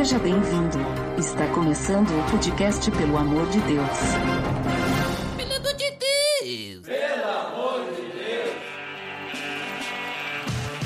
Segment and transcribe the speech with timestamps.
[0.00, 0.78] Seja bem-vindo.
[1.18, 3.98] Está começando o podcast Pelo Amor de Deus.
[5.36, 5.90] Pelo amor de
[8.16, 8.56] Deus!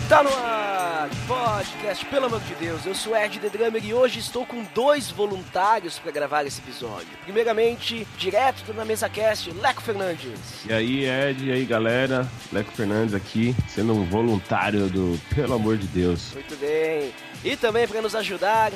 [0.08, 2.84] Tá no ar, podcast, pelo amor de Deus.
[2.84, 7.06] Eu sou Ed The Drummer e hoje estou com dois voluntários para gravar esse episódio.
[7.22, 10.66] Primeiramente, direto da mesa cast, Leco Fernandes.
[10.68, 12.28] E aí, Ed, e aí, galera?
[12.52, 16.32] Leco Fernandes aqui, sendo um voluntário do Pelo Amor de Deus.
[16.34, 17.14] Muito bem.
[17.44, 18.72] E também para nos ajudar,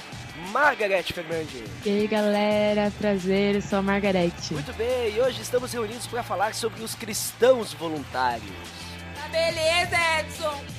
[0.49, 1.63] Margarete Fernandes.
[1.85, 4.55] E aí galera, prazer, eu sou a Margarete.
[4.55, 8.51] Muito bem, e hoje estamos reunidos para falar sobre os cristãos voluntários.
[9.15, 10.79] Tá beleza, Edson!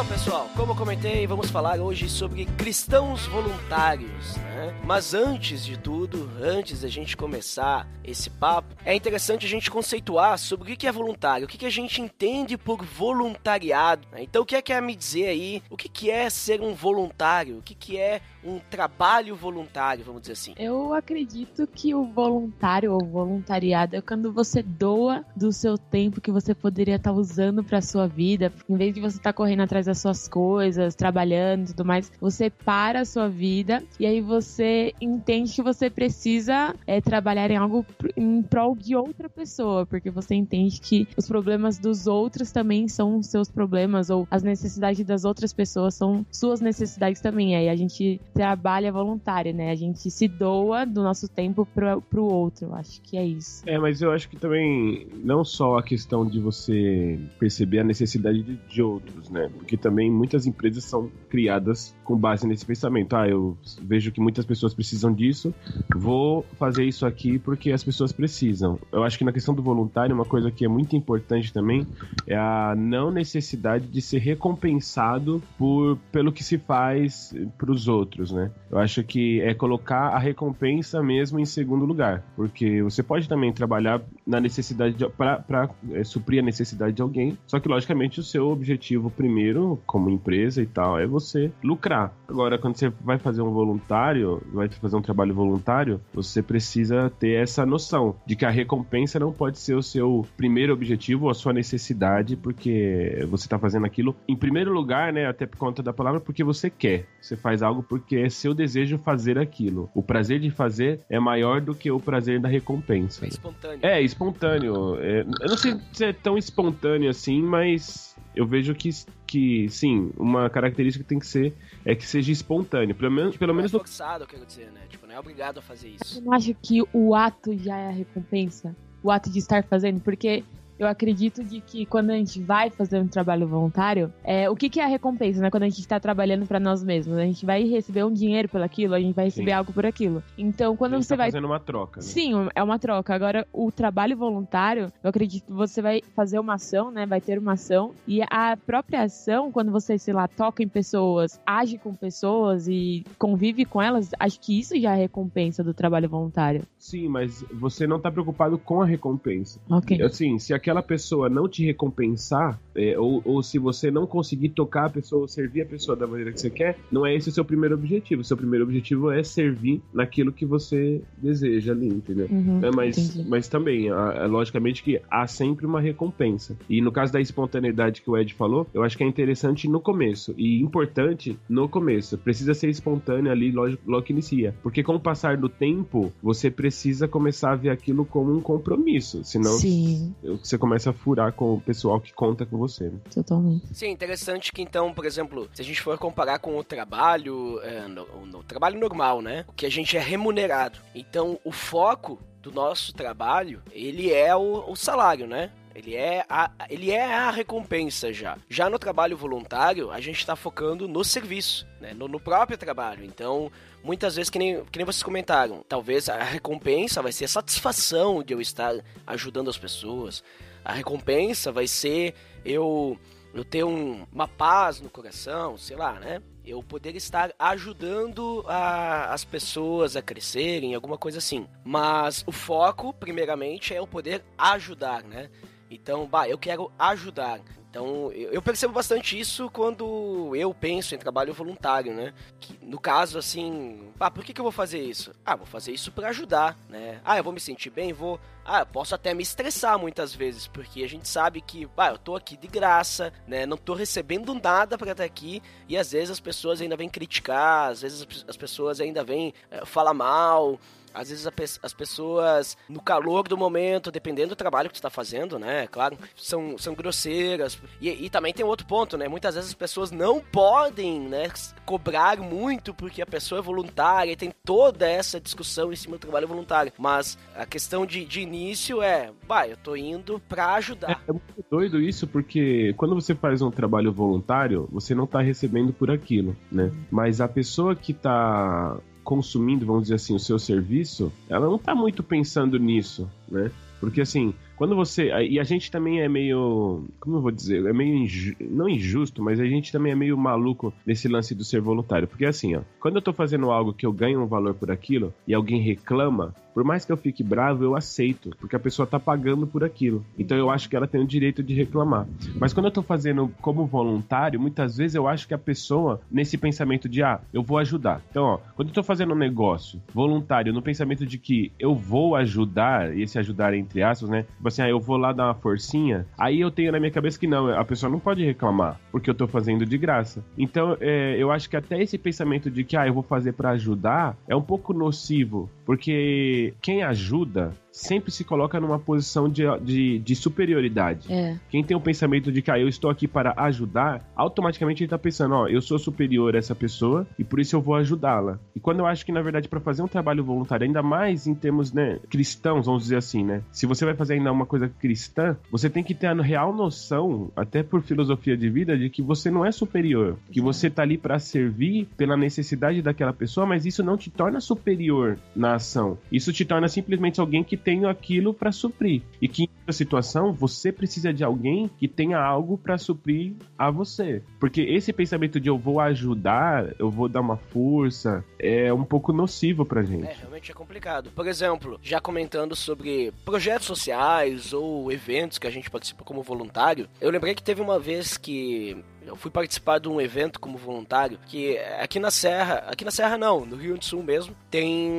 [0.00, 4.74] Então, pessoal, como eu comentei, vamos falar hoje sobre cristãos voluntários, né?
[4.84, 10.36] Mas antes de tudo, antes da gente começar esse papo, é interessante a gente conceituar
[10.36, 14.08] sobre o que é voluntário, o que a gente entende por voluntariado.
[14.10, 14.22] Né?
[14.22, 15.62] Então, o que é que é me dizer aí?
[15.70, 17.58] O que é ser um voluntário?
[17.58, 20.54] O que é um trabalho voluntário, vamos dizer assim?
[20.58, 26.30] Eu acredito que o voluntário ou voluntariado é quando você doa do seu tempo que
[26.30, 29.98] você poderia estar usando para sua vida, em vez de você estar correndo atrás das
[30.08, 35.52] suas coisas, trabalhando e tudo mais, você para a sua vida e aí você entende
[35.52, 37.84] que você precisa é, trabalhar em algo
[38.16, 43.22] em prol de outra pessoa, porque você entende que os problemas dos outros também são
[43.22, 47.56] seus problemas ou as necessidades das outras pessoas são suas necessidades também.
[47.56, 49.70] Aí a gente trabalha voluntário, né?
[49.70, 52.66] A gente se doa do nosso tempo pro, pro outro.
[52.66, 53.62] Eu acho que é isso.
[53.66, 58.42] É, mas eu acho que também não só a questão de você perceber a necessidade
[58.42, 59.50] de, de outros, né?
[59.54, 63.16] Porque também muitas empresas são criadas com base nesse pensamento.
[63.16, 65.54] Ah, eu vejo que muitas pessoas precisam disso,
[65.94, 68.78] vou fazer isso aqui porque as pessoas precisam.
[68.92, 71.86] Eu acho que na questão do voluntário, uma coisa que é muito importante também
[72.26, 78.30] é a não necessidade de ser recompensado por, pelo que se faz para os outros,
[78.32, 78.50] né?
[78.70, 83.52] Eu acho que é colocar a recompensa mesmo em segundo lugar, porque você pode também
[83.52, 88.48] trabalhar na necessidade para é, suprir a necessidade de alguém, só que logicamente o seu
[88.48, 92.12] objetivo primeiro, como empresa e tal, é você lucrar.
[92.28, 97.42] Agora, quando você vai fazer um voluntário, vai fazer um trabalho voluntário, você precisa ter
[97.42, 101.34] essa noção de que a recompensa não pode ser o seu primeiro objetivo ou a
[101.34, 105.26] sua necessidade, porque você está fazendo aquilo em primeiro lugar, né?
[105.26, 107.06] Até por conta da palavra, porque você quer.
[107.18, 109.88] Você faz algo porque é seu desejo fazer aquilo.
[109.94, 113.24] O prazer de fazer é maior do que o prazer da recompensa.
[113.24, 113.78] É espontâneo.
[113.82, 114.96] É, espontâneo.
[115.00, 118.90] É, eu não sei se é tão espontâneo assim, mas eu vejo que,
[119.26, 122.94] que sim, uma característica que tem que ser é que seja espontâneo.
[122.94, 124.82] Pelo menos, pelo não menos é forçado, eu quero dizer, né?
[124.88, 126.04] Tipo, não é obrigado a fazer isso.
[126.04, 128.76] Você não acha que o ato já é a recompensa?
[129.02, 130.00] O ato de estar fazendo?
[130.00, 130.44] Porque
[130.78, 134.68] eu acredito de que quando a gente vai fazer um trabalho voluntário, é, o que,
[134.68, 135.50] que é a recompensa, né?
[135.50, 138.64] Quando a gente está trabalhando para nós mesmos, a gente vai receber um dinheiro pelo
[138.64, 139.56] aquilo, a gente vai receber Sim.
[139.56, 140.22] algo por aquilo.
[140.36, 142.00] Então, quando a gente você tá vai fazendo uma troca.
[142.00, 142.06] Né?
[142.06, 143.14] Sim, é uma troca.
[143.14, 147.06] Agora, o trabalho voluntário, eu acredito que você vai fazer uma ação, né?
[147.06, 147.92] Vai ter uma ação.
[148.06, 153.04] E a própria ação, quando você, sei lá, toca em pessoas, age com pessoas e
[153.18, 156.62] convive com elas, acho que isso já é a recompensa do trabalho voluntário.
[156.78, 159.60] Sim, mas você não tá preocupado com a recompensa.
[159.68, 160.00] Ok.
[160.02, 164.86] Assim, se aquela pessoa não te recompensar, é, ou, ou se você não conseguir tocar
[164.86, 167.32] a pessoa, ou servir a pessoa da maneira que você quer, não é esse o
[167.32, 168.22] seu primeiro objetivo.
[168.22, 172.28] O seu primeiro objetivo é servir naquilo que você deseja ali, entendeu?
[172.30, 173.28] Uhum, É, mas, entendi.
[173.28, 176.56] mas também, a- é logicamente que há sempre uma recompensa.
[176.68, 179.80] E no caso da espontaneidade que o Ed falou, eu acho que é interessante no
[179.80, 182.16] começo e importante no começo.
[182.18, 184.54] Precisa ser espontâneo ali logo, logo que inicia.
[184.62, 189.24] Porque com o passar do tempo, você precisa começar a ver aquilo como um compromisso.
[189.24, 192.67] Senão Sim, você começa a furar com o pessoal que conta com você.
[192.68, 192.98] Né?
[193.12, 193.66] totalmente.
[193.72, 197.86] Sim, interessante que então, por exemplo, se a gente for comparar com o trabalho, é,
[197.88, 199.44] no, no trabalho normal, né?
[199.48, 200.78] O que a gente é remunerado.
[200.94, 205.50] Então, o foco do nosso trabalho, ele é o, o salário, né?
[205.78, 208.36] Ele é a, ele é a recompensa já.
[208.48, 211.94] Já no trabalho voluntário, a gente está focando no serviço, né?
[211.94, 213.04] no, no próprio trabalho.
[213.04, 213.48] Então,
[213.82, 218.24] muitas vezes, que nem, que nem vocês comentaram, talvez a recompensa vai ser a satisfação
[218.24, 218.74] de eu estar
[219.06, 220.24] ajudando as pessoas.
[220.64, 222.12] A recompensa vai ser
[222.48, 222.98] eu,
[223.34, 226.22] eu ter um, uma paz no coração, sei lá, né?
[226.44, 231.46] Eu poder estar ajudando a, as pessoas a crescerem, alguma coisa assim.
[231.62, 235.28] Mas o foco, primeiramente, é eu poder ajudar, né?
[235.70, 237.40] Então, bah, eu quero ajudar.
[237.70, 242.14] Então, eu percebo bastante isso quando eu penso em trabalho voluntário, né?
[242.40, 245.14] Que, no caso, assim, ah, por que, que eu vou fazer isso?
[245.24, 247.00] Ah, vou fazer isso para ajudar, né?
[247.04, 248.18] Ah, eu vou me sentir bem, vou.
[248.42, 251.98] Ah, eu posso até me estressar muitas vezes, porque a gente sabe que, ah, eu
[251.98, 253.44] tô aqui de graça, né?
[253.44, 257.70] Não tô recebendo nada para estar aqui, e às vezes as pessoas ainda vêm criticar,
[257.70, 260.58] às vezes as pessoas ainda vêm é, falar mal.
[260.94, 261.26] Às vezes
[261.62, 265.66] as pessoas, no calor do momento, dependendo do trabalho que tu está fazendo, né?
[265.66, 267.60] Claro, são, são grosseiras.
[267.80, 269.08] E, e, também tem outro ponto, né?
[269.08, 271.28] Muitas vezes as pessoas não podem, né,
[271.64, 276.00] cobrar muito porque a pessoa é voluntária e tem toda essa discussão em cima do
[276.00, 276.72] trabalho voluntário.
[276.78, 280.90] Mas a questão de, de início é, vai, eu tô indo para ajudar.
[280.90, 285.20] É, é, muito doido isso porque quando você faz um trabalho voluntário, você não tá
[285.20, 286.72] recebendo por aquilo, né?
[286.90, 291.74] Mas a pessoa que tá consumindo, vamos dizer assim, o seu serviço, ela não está
[291.74, 293.50] muito pensando nisso, né?
[293.80, 295.08] Porque assim, quando você.
[295.22, 296.84] E a gente também é meio.
[297.00, 297.64] Como eu vou dizer?
[297.64, 297.94] É meio.
[297.94, 302.08] Inju, não injusto, mas a gente também é meio maluco nesse lance do ser voluntário.
[302.08, 302.60] Porque assim, ó.
[302.80, 306.34] Quando eu tô fazendo algo que eu ganho um valor por aquilo e alguém reclama,
[306.52, 308.30] por mais que eu fique bravo, eu aceito.
[308.40, 310.04] Porque a pessoa tá pagando por aquilo.
[310.18, 312.08] Então eu acho que ela tem o direito de reclamar.
[312.40, 316.36] Mas quando eu tô fazendo como voluntário, muitas vezes eu acho que a pessoa, nesse
[316.36, 318.02] pensamento de, ah, eu vou ajudar.
[318.10, 322.16] Então, ó, quando eu tô fazendo um negócio voluntário, no pensamento de que eu vou
[322.16, 324.26] ajudar, e esse ajudar entre aspas, né?
[324.48, 327.18] Tipo assim, ah, eu vou lá dar uma forcinha, aí eu tenho na minha cabeça
[327.18, 330.24] que não, a pessoa não pode reclamar, porque eu tô fazendo de graça.
[330.38, 333.50] Então, é, eu acho que até esse pensamento de que, ah, eu vou fazer para
[333.50, 339.98] ajudar, é um pouco nocivo, porque quem ajuda sempre se coloca numa posição de, de,
[339.98, 341.12] de superioridade.
[341.12, 341.36] É.
[341.50, 344.98] Quem tem o pensamento de que ah, eu estou aqui para ajudar, automaticamente ele está
[344.98, 348.38] pensando, ó, eu sou superior a essa pessoa e por isso eu vou ajudá-la.
[348.54, 351.34] E quando eu acho que, na verdade, para fazer um trabalho voluntário, ainda mais em
[351.34, 353.42] termos né, cristãos, vamos dizer assim, né?
[353.52, 357.30] Se você vai fazer ainda uma coisa cristã, você tem que ter a real noção,
[357.36, 360.98] até por filosofia de vida, de que você não é superior, que você tá ali
[360.98, 365.98] para servir pela necessidade daquela pessoa, mas isso não te torna superior na ação.
[366.10, 369.02] Isso te torna simplesmente alguém que tenho aquilo para suprir.
[369.20, 374.22] E que em situação você precisa de alguém que tenha algo para suprir a você.
[374.40, 379.12] Porque esse pensamento de eu vou ajudar, eu vou dar uma força, é um pouco
[379.12, 380.06] nocivo pra gente.
[380.06, 381.10] É, realmente é complicado.
[381.10, 386.88] Por exemplo, já comentando sobre projetos sociais ou eventos que a gente participa como voluntário,
[387.00, 391.18] eu lembrei que teve uma vez que eu fui participar de um evento como voluntário
[391.26, 394.90] que aqui na Serra, aqui na Serra não, no Rio do Sul mesmo, tem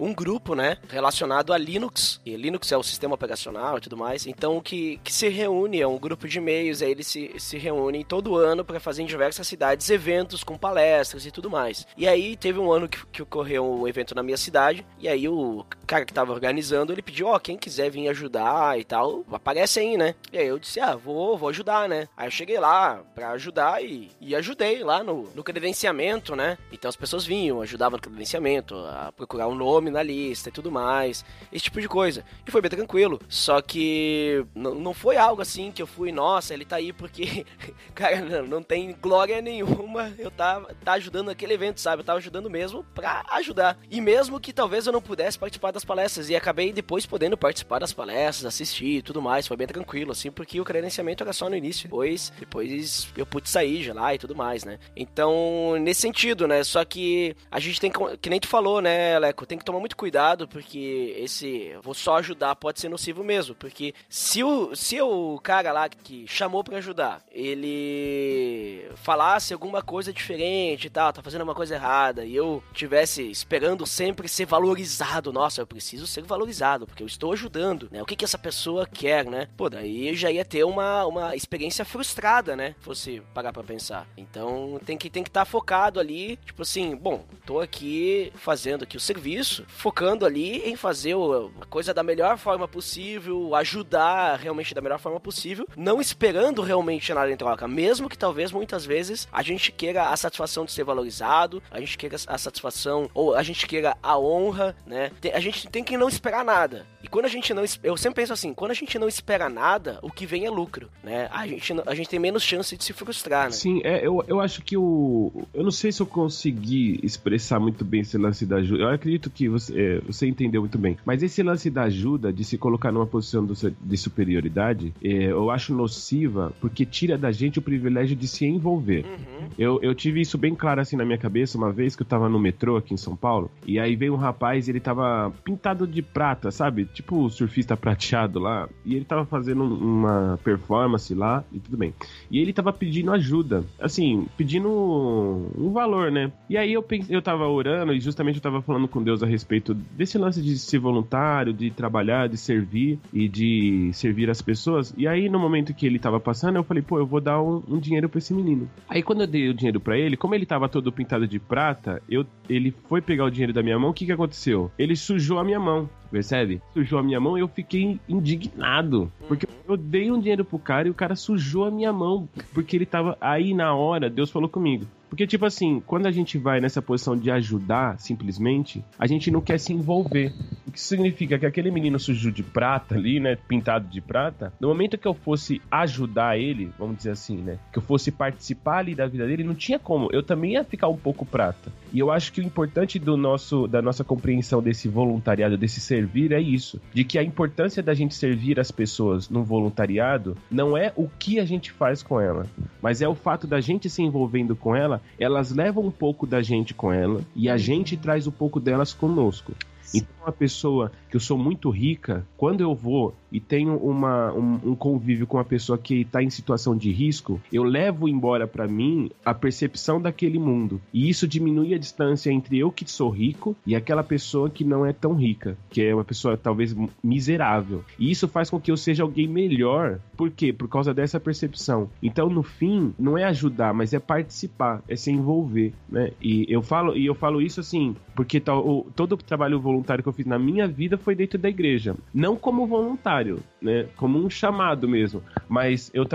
[0.00, 2.20] um grupo, né, relacionado a Linux.
[2.24, 4.26] E Linux é o sistema operacional e tudo mais.
[4.26, 8.04] Então que, que se reúne, é um grupo de e-mails, aí eles se, se reúnem
[8.04, 11.86] todo ano para fazer em diversas cidades eventos com palestras e tudo mais.
[11.96, 15.28] E aí teve um ano que, que ocorreu um evento na minha cidade, e aí
[15.28, 19.24] o cara que tava organizando, ele pediu, ó, oh, quem quiser vir ajudar e tal,
[19.32, 20.14] aparece aí, né?
[20.32, 22.08] E aí eu disse, ah, vou, vou ajudar, né?
[22.16, 26.58] Aí eu cheguei lá pra ajudar ajudar e, e ajudei lá no, no credenciamento, né?
[26.70, 30.70] Então as pessoas vinham, ajudavam no credenciamento, a procurar um nome na lista e tudo
[30.70, 32.24] mais, esse tipo de coisa.
[32.46, 33.20] E foi bem tranquilo.
[33.28, 37.44] Só que não foi algo assim que eu fui, nossa, ele tá aí porque,
[37.94, 40.12] cara, não, não tem glória nenhuma.
[40.18, 42.00] Eu tava tá ajudando aquele evento, sabe?
[42.00, 43.78] Eu tava ajudando mesmo pra ajudar.
[43.90, 47.78] E mesmo que talvez eu não pudesse participar das palestras, e acabei depois podendo participar
[47.78, 51.48] das palestras, assistir e tudo mais, foi bem tranquilo, assim, porque o credenciamento era só
[51.48, 51.88] no início.
[51.88, 54.78] Depois, depois eu pude pude sair de lá e tudo mais, né?
[54.96, 56.64] Então, nesse sentido, né?
[56.64, 59.78] Só que a gente tem que, que nem tu falou, né, Leco, tem que tomar
[59.78, 65.00] muito cuidado, porque esse vou só ajudar pode ser nocivo mesmo, porque se o, se
[65.00, 71.22] o cara lá que chamou para ajudar, ele falasse alguma coisa diferente e tal, tá
[71.22, 76.24] fazendo uma coisa errada, e eu tivesse esperando sempre ser valorizado, nossa, eu preciso ser
[76.24, 78.02] valorizado, porque eu estou ajudando, né?
[78.02, 79.48] O que que essa pessoa quer, né?
[79.56, 82.74] Pô, daí já ia ter uma, uma experiência frustrada, né?
[82.80, 84.06] Fosse parar pra pensar.
[84.16, 88.84] Então tem que tem que estar tá focado ali, tipo assim, bom, tô aqui fazendo
[88.84, 91.14] aqui o serviço, focando ali em fazer
[91.60, 97.12] a coisa da melhor forma possível, ajudar realmente da melhor forma possível, não esperando realmente
[97.12, 100.84] nada em troca, mesmo que talvez muitas vezes a gente queira a satisfação de ser
[100.84, 105.10] valorizado, a gente queira a satisfação ou a gente queira a honra, né?
[105.32, 106.86] A gente tem que não esperar nada.
[107.02, 107.62] E quando a gente não.
[107.82, 110.88] Eu sempre penso assim, quando a gente não espera nada, o que vem é lucro,
[111.02, 111.28] né?
[111.30, 113.50] A gente, a gente tem menos chance de se frustrar, né?
[113.52, 115.46] Sim, é, eu, eu acho que o.
[115.54, 118.82] Eu não sei se eu consegui expressar muito bem esse lance da ajuda.
[118.82, 120.96] Eu acredito que você, é, você entendeu muito bem.
[121.04, 125.50] Mas esse lance da ajuda, de se colocar numa posição do, de superioridade, é, eu
[125.50, 129.04] acho nociva porque tira da gente o privilégio de se envolver.
[129.04, 129.48] Uhum.
[129.56, 132.28] Eu, eu tive isso bem claro assim na minha cabeça uma vez que eu tava
[132.28, 133.50] no metrô aqui em São Paulo.
[133.66, 136.87] E aí veio um rapaz, ele tava pintado de prata, sabe?
[136.94, 138.68] Tipo o surfista prateado lá.
[138.84, 141.94] E ele tava fazendo uma performance lá e tudo bem.
[142.30, 143.64] E ele tava pedindo ajuda.
[143.80, 146.32] Assim, pedindo um valor, né?
[146.48, 149.26] E aí eu pensei, eu tava orando e justamente eu tava falando com Deus a
[149.26, 154.94] respeito desse lance de ser voluntário, de trabalhar, de servir e de servir as pessoas.
[154.96, 157.62] E aí no momento que ele tava passando, eu falei, pô, eu vou dar um,
[157.68, 158.68] um dinheiro pra esse menino.
[158.88, 162.02] Aí quando eu dei o dinheiro para ele, como ele tava todo pintado de prata,
[162.08, 164.70] eu, ele foi pegar o dinheiro da minha mão, o que que aconteceu?
[164.78, 166.60] Ele sujou a minha mão percebe?
[166.72, 169.10] Sujou a minha mão e eu fiquei indignado.
[169.26, 172.28] Porque eu dei um dinheiro pro cara e o cara sujou a minha mão.
[172.52, 174.86] Porque ele tava aí na hora, Deus falou comigo.
[175.08, 179.40] Porque, tipo assim, quando a gente vai nessa posição de ajudar, simplesmente, a gente não
[179.40, 180.32] quer se envolver.
[180.66, 183.36] O que significa que aquele menino sujo de prata ali, né?
[183.36, 187.58] Pintado de prata, no momento que eu fosse ajudar ele, vamos dizer assim, né?
[187.72, 190.08] Que eu fosse participar ali da vida dele, não tinha como.
[190.12, 191.72] Eu também ia ficar um pouco prata.
[191.92, 196.32] E eu acho que o importante do nosso, da nossa compreensão desse voluntariado, desse servir,
[196.32, 196.80] é isso.
[196.92, 201.40] De que a importância da gente servir as pessoas no voluntariado não é o que
[201.40, 202.46] a gente faz com ela,
[202.82, 206.42] mas é o fato da gente se envolvendo com ela, elas levam um pouco da
[206.42, 209.52] gente com ela e a gente traz um pouco delas conosco.
[209.94, 214.60] Então, uma pessoa que eu sou muito rica, quando eu vou e tenho uma, um,
[214.70, 218.66] um convívio com uma pessoa que está em situação de risco, eu levo embora para
[218.66, 220.80] mim a percepção daquele mundo.
[220.92, 224.84] E isso diminui a distância entre eu que sou rico e aquela pessoa que não
[224.84, 227.84] é tão rica, que é uma pessoa talvez miserável.
[227.98, 230.00] E isso faz com que eu seja alguém melhor.
[230.16, 230.52] Por quê?
[230.52, 231.90] Por causa dessa percepção.
[232.02, 236.12] Então, no fim, não é ajudar, mas é participar, é se envolver, né?
[236.20, 240.08] E eu falo, e eu falo isso assim, porque tal, todo o trabalho voluntário que
[240.08, 241.94] eu fiz na minha vida foi dentro da igreja.
[242.12, 243.86] Não como voluntário, né?
[243.96, 245.22] Como um chamado mesmo.
[245.48, 246.06] Mas eu,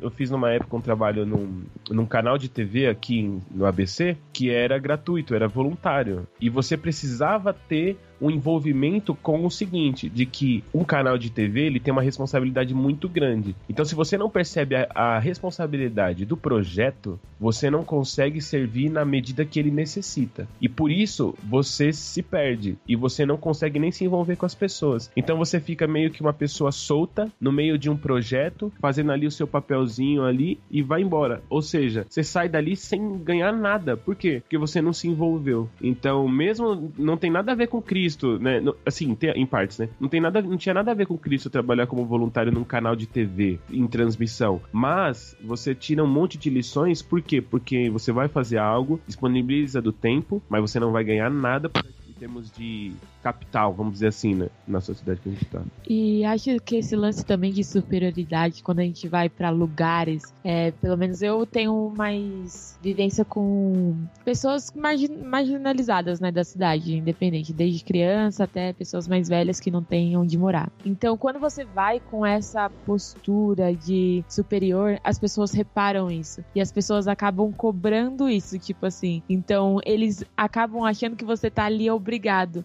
[0.00, 4.50] eu fiz numa época um trabalho num, num canal de TV aqui no ABC que
[4.50, 6.26] era gratuito, era voluntário.
[6.40, 11.62] E você precisava ter um envolvimento com o seguinte, de que um canal de TV
[11.62, 13.54] ele tem uma responsabilidade muito grande.
[13.68, 19.04] Então, se você não percebe a, a responsabilidade do projeto, você não consegue servir na
[19.04, 20.46] medida que ele necessita.
[20.60, 24.54] E por isso você se perde e você não consegue nem se envolver com as
[24.54, 25.10] pessoas.
[25.16, 29.26] Então você fica meio que uma pessoa solta no meio de um projeto, fazendo ali
[29.26, 31.42] o seu papelzinho ali e vai embora.
[31.48, 33.96] Ou seja, você sai dali sem ganhar nada.
[33.96, 34.40] Por quê?
[34.42, 35.68] Porque você não se envolveu.
[35.80, 38.62] Então, mesmo não tem nada a ver com Cristo Cristo, né?
[38.84, 39.88] Assim, tem, em partes, né?
[40.00, 42.96] Não, tem nada, não tinha nada a ver com Cristo trabalhar como voluntário num canal
[42.96, 44.60] de TV, em transmissão.
[44.72, 47.40] Mas você tira um monte de lições, por quê?
[47.40, 51.84] Porque você vai fazer algo, disponibiliza do tempo, mas você não vai ganhar nada por
[52.20, 55.62] termos de capital, vamos dizer assim, né, na sociedade que a gente está.
[55.88, 60.70] E acho que esse lance também de superioridade, quando a gente vai para lugares, é,
[60.70, 67.82] pelo menos eu tenho mais vivência com pessoas margin marginalizadas, né, da cidade, independente, desde
[67.82, 70.70] criança até pessoas mais velhas que não têm onde morar.
[70.84, 76.70] Então, quando você vai com essa postura de superior, as pessoas reparam isso e as
[76.70, 79.22] pessoas acabam cobrando isso, tipo assim.
[79.28, 82.09] Então, eles acabam achando que você tá ali obrigado.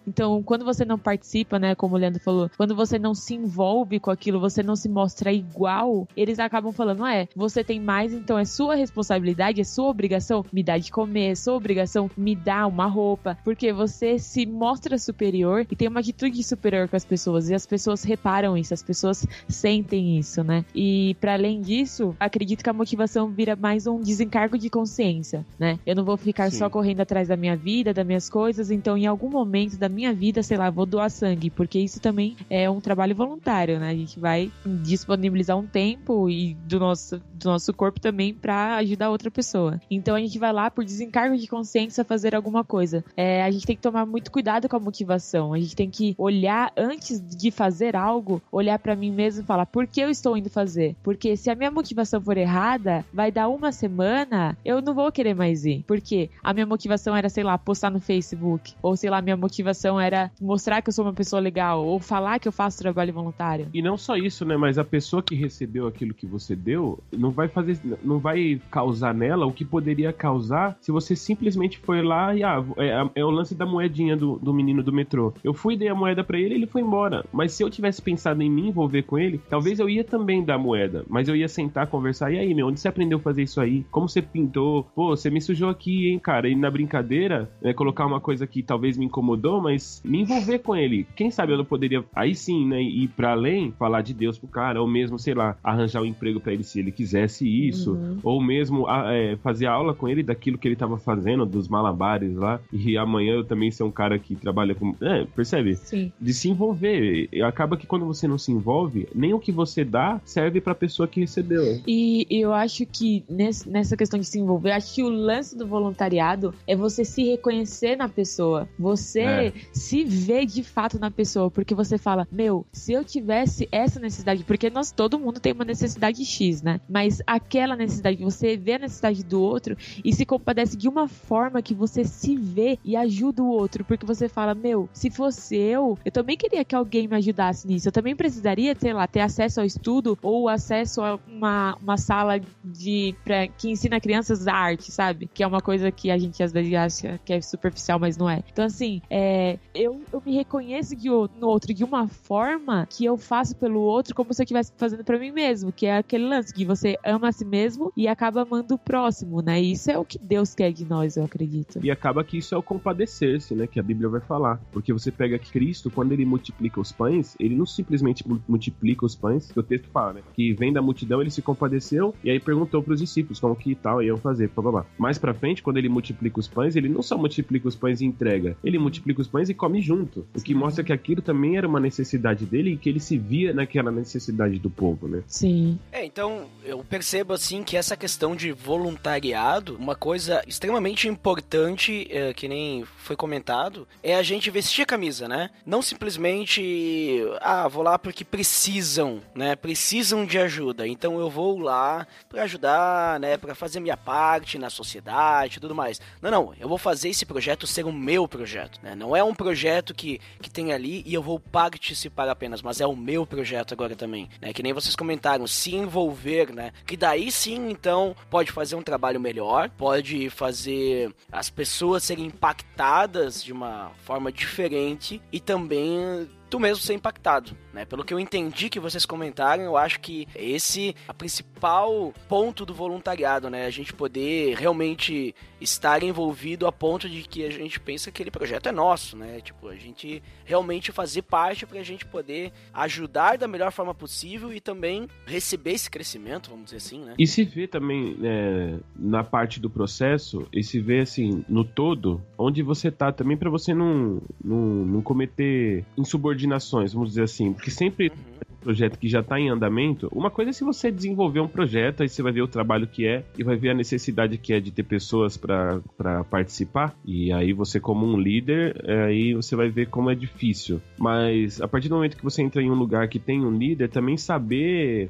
[0.08, 4.00] Então, quando você não participa, né, como o Leandro falou, quando você não se envolve
[4.00, 8.14] com aquilo, você não se mostra igual, eles acabam falando, ah, é, você tem mais,
[8.14, 12.36] então é sua responsabilidade, é sua obrigação me dar de comer, é sua obrigação me
[12.36, 17.06] dar uma roupa, porque você se mostra superior e tem uma atitude superior com as
[17.06, 20.66] pessoas, e as pessoas reparam isso, as pessoas sentem isso, né?
[20.74, 25.80] E para além disso, acredito que a motivação vira mais um desencargo de consciência, né?
[25.86, 26.60] Eu não vou ficar Sim.
[26.60, 30.14] só correndo atrás da minha vida, das minhas coisas, então em algum momento da minha
[30.14, 33.90] vida sei lá, vou doar sangue, porque isso também é um trabalho voluntário, né?
[33.90, 39.10] A gente vai disponibilizar um tempo e do nosso, do nosso corpo também para ajudar
[39.10, 39.82] outra pessoa.
[39.90, 43.04] Então a gente vai lá por desencargo de consciência fazer alguma coisa.
[43.18, 45.54] É, a gente tem que tomar muito cuidado com a motivação.
[45.54, 49.66] A gente tem que olhar antes de fazer algo, olhar para mim mesmo e falar
[49.66, 50.96] por que eu estou indo fazer?
[51.04, 55.34] Porque se a minha motivação for errada, vai dar uma semana, eu não vou querer
[55.34, 55.84] mais ir.
[55.88, 60.00] Porque a minha motivação era, sei lá, postar no Facebook ou sei lá, minha motivação
[60.00, 63.68] era mostrar que eu sou uma pessoa legal ou falar que eu faço trabalho voluntário.
[63.74, 64.56] E não só isso, né?
[64.56, 69.14] Mas a pessoa que recebeu aquilo que você deu não vai fazer, não vai causar
[69.14, 73.30] nela o que poderia causar se você simplesmente foi lá e ah, é, é o
[73.30, 75.34] lance da moedinha do, do menino do metrô.
[75.44, 77.26] Eu fui dei a moeda para ele, ele foi embora.
[77.34, 80.58] Mas se eu tivesse pensado em me envolver com ele, talvez eu ia também dar
[80.58, 82.32] moeda, mas eu ia sentar, conversar.
[82.32, 83.86] E aí, meu, onde você aprendeu a fazer isso aí?
[83.92, 84.84] Como você pintou?
[84.96, 86.48] Pô, você me sujou aqui, hein, cara?
[86.48, 90.76] E na brincadeira, né, colocar uma coisa que talvez me incomodou, mas me envolver com
[90.76, 91.08] ele.
[91.16, 94.48] Quem sabe eu não poderia, aí sim, né, ir para além, falar de Deus pro
[94.48, 98.20] cara, ou mesmo, sei lá, arranjar um emprego para ele se ele quisesse isso, uhum.
[98.24, 102.60] ou mesmo é, fazer aula com ele daquilo que ele tava fazendo, dos malabares lá,
[102.74, 104.94] e amanhã eu também ser um cara que trabalha com.
[105.02, 105.76] É, percebe?
[105.76, 106.12] Sim.
[106.20, 107.30] De se envolver.
[107.44, 111.08] Acaba que quando você não se envolve, nem o que você dá serve pra pessoa
[111.08, 111.82] que recebeu.
[111.88, 115.66] E eu acho que nesse, nessa questão de se envolver, acho que o lance do
[115.66, 118.68] voluntariado é você se reconhecer na pessoa.
[118.78, 119.54] Você é.
[119.72, 121.50] se ver de fato na pessoa.
[121.50, 125.66] Porque você fala, meu, se eu tivesse essa necessidade, porque nós, todo mundo tem uma
[125.66, 126.80] necessidade X, né?
[126.90, 131.62] Mas aquela necessidade, você vê a necessidade do outro e se compadece de uma forma
[131.62, 133.84] que você se vê e ajuda o outro.
[133.84, 137.88] Porque você fala, meu, se fosse eu, eu também queria que alguém me ajudasse nisso.
[137.88, 142.40] Eu também precisaria, sei lá, ter acesso ao estudo ou acesso a uma, uma sala
[142.64, 145.30] de pra, que ensina crianças arte, sabe?
[145.34, 148.30] Que é uma coisa que a gente às vezes acha que é superficial, mas não
[148.30, 148.44] é.
[148.52, 153.18] Então, assim, é, eu, eu me reconheço de, no outro de uma forma que eu
[153.18, 156.54] faço pelo outro como se eu estivesse fazendo para mim mesmo, que é aquele lance
[156.54, 159.62] que você ama a si mesmo e acaba amando o próximo, né?
[159.62, 161.80] Isso é o que Deus quer de nós, eu acredito.
[161.84, 163.68] E acaba que isso é o compadecer-se, né?
[163.68, 164.60] Que a Bíblia vai falar.
[164.72, 169.52] Porque você pega Cristo, quando ele multiplica os pães, ele não simplesmente multiplica os pães,
[169.52, 170.22] que o texto fala, né?
[170.34, 173.76] Que vem da multidão, ele se compadeceu e aí perguntou para os discípulos como que
[173.76, 174.86] tal iam fazer, blá, blá, blá.
[174.98, 178.06] Mais pra frente, quando ele multiplica os pães, ele não só multiplica os pães e
[178.06, 180.28] entrega, ele multiplica os pães e come junto.
[180.36, 183.54] O que mostra que aquilo também era uma necessidade dele e que ele se via
[183.54, 185.24] naquela necessidade do povo, né?
[185.28, 185.80] Sim.
[185.92, 192.34] É, então eu percebo assim que essa questão de voluntariado, uma coisa extremamente importante, é,
[192.34, 195.50] que nem foi comentado, é a gente vestir a camisa, né?
[195.66, 199.56] Não simplesmente, ah, vou lá porque precisam, né?
[199.56, 203.38] Precisam de ajuda, então eu vou lá para ajudar, né?
[203.38, 206.02] Para fazer minha parte na sociedade e tudo mais.
[206.22, 208.96] Não, não, eu vou fazer esse projeto ser o meu projeto, né?
[208.96, 212.88] Não é um projeto que, que tem ali e eu vou participar apenas, mas é
[212.88, 214.54] o meu projeto agora também, né?
[214.54, 216.72] Que nem vocês comentaram, se envolver, né?
[216.86, 223.44] Que daí sim, então, pode fazer um trabalho melhor, pode fazer as pessoas serem impactadas
[223.44, 227.86] de uma forma diferente e também tu mesmo ser impactado, né?
[227.86, 232.66] Pelo que eu entendi que vocês comentaram, eu acho que esse é a principal ponto
[232.66, 233.66] do voluntariado, né?
[233.66, 238.32] A gente poder realmente estar envolvido a ponto de que a gente pensa que aquele
[238.32, 239.42] projeto é nosso, né?
[239.42, 244.54] Tipo, a gente realmente fazer parte para a gente poder ajudar da melhor forma possível
[244.54, 247.16] e também receber esse crescimento, vamos dizer assim, né?
[247.20, 252.22] E se vê também é, na parte do processo, e se vê assim, no todo,
[252.38, 257.72] onde você tá também para você não, não, não cometer insubordinações, vamos dizer assim, porque
[257.72, 261.48] sempre uhum projeto que já está em andamento, uma coisa é se você desenvolver um
[261.48, 264.54] projeto, aí você vai ver o trabalho que é e vai ver a necessidade que
[264.54, 266.96] é de ter pessoas para participar.
[267.06, 270.82] E aí você, como um líder, aí você vai ver como é difícil.
[270.98, 273.88] Mas a partir do momento que você entra em um lugar que tem um líder,
[273.88, 275.10] também saber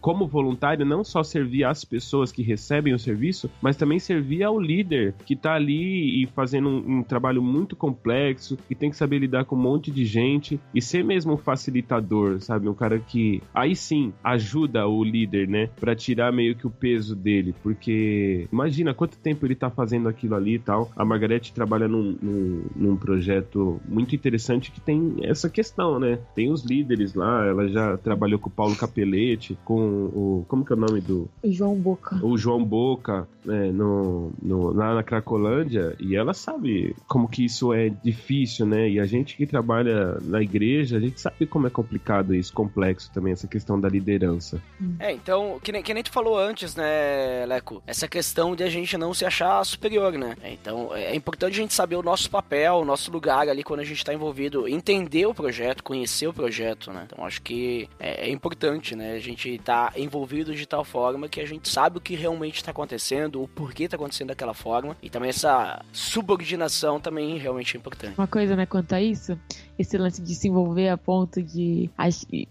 [0.00, 4.60] como voluntário, não só servir às pessoas que recebem o serviço, mas também servir ao
[4.60, 9.18] líder que está ali e fazendo um, um, trabalho muito complexo e tem que saber
[9.18, 12.68] lidar com um monte de gente e ser mesmo um facilitador, sabe?
[12.68, 15.68] Um cara que aí sim ajuda o líder, né?
[15.80, 20.34] Para tirar meio que o peso dele, porque imagina quanto tempo ele tá fazendo aquilo
[20.34, 20.90] ali e tal.
[20.96, 26.18] A Margarete trabalha num, num, num projeto muito interessante que tem essa questão, né?
[26.34, 30.44] Tem os líderes lá, ela já trabalhou com o Paulo Capelete, com o.
[30.48, 31.28] Como que é o nome do.
[31.44, 32.18] João Boca.
[32.24, 37.72] O João Boca, né, no, no, lá na Cracolândia, e ela sabe como que isso
[37.72, 38.88] é difícil, né?
[38.88, 43.10] E a gente que trabalha na igreja, a gente sabe como é complicado isso, complexo
[43.12, 44.60] também, essa questão da liderança.
[44.98, 47.82] É, então, que nem, que nem tu falou antes, né, Leco?
[47.86, 50.36] Essa questão de a gente não se achar superior, né?
[50.44, 53.84] Então, é importante a gente saber o nosso papel, o nosso lugar ali quando a
[53.84, 57.06] gente tá envolvido, entender o projeto, conhecer o projeto, né?
[57.06, 59.12] Então, acho que é, é importante, né?
[59.12, 62.56] A gente gente tá envolvido de tal forma que a gente sabe o que realmente
[62.56, 67.78] está acontecendo, o porquê está acontecendo daquela forma, e também essa subordinação também realmente é
[67.78, 68.18] importante.
[68.18, 69.38] Uma coisa, né, quanto a isso,
[69.78, 71.90] esse lance de se envolver a ponto de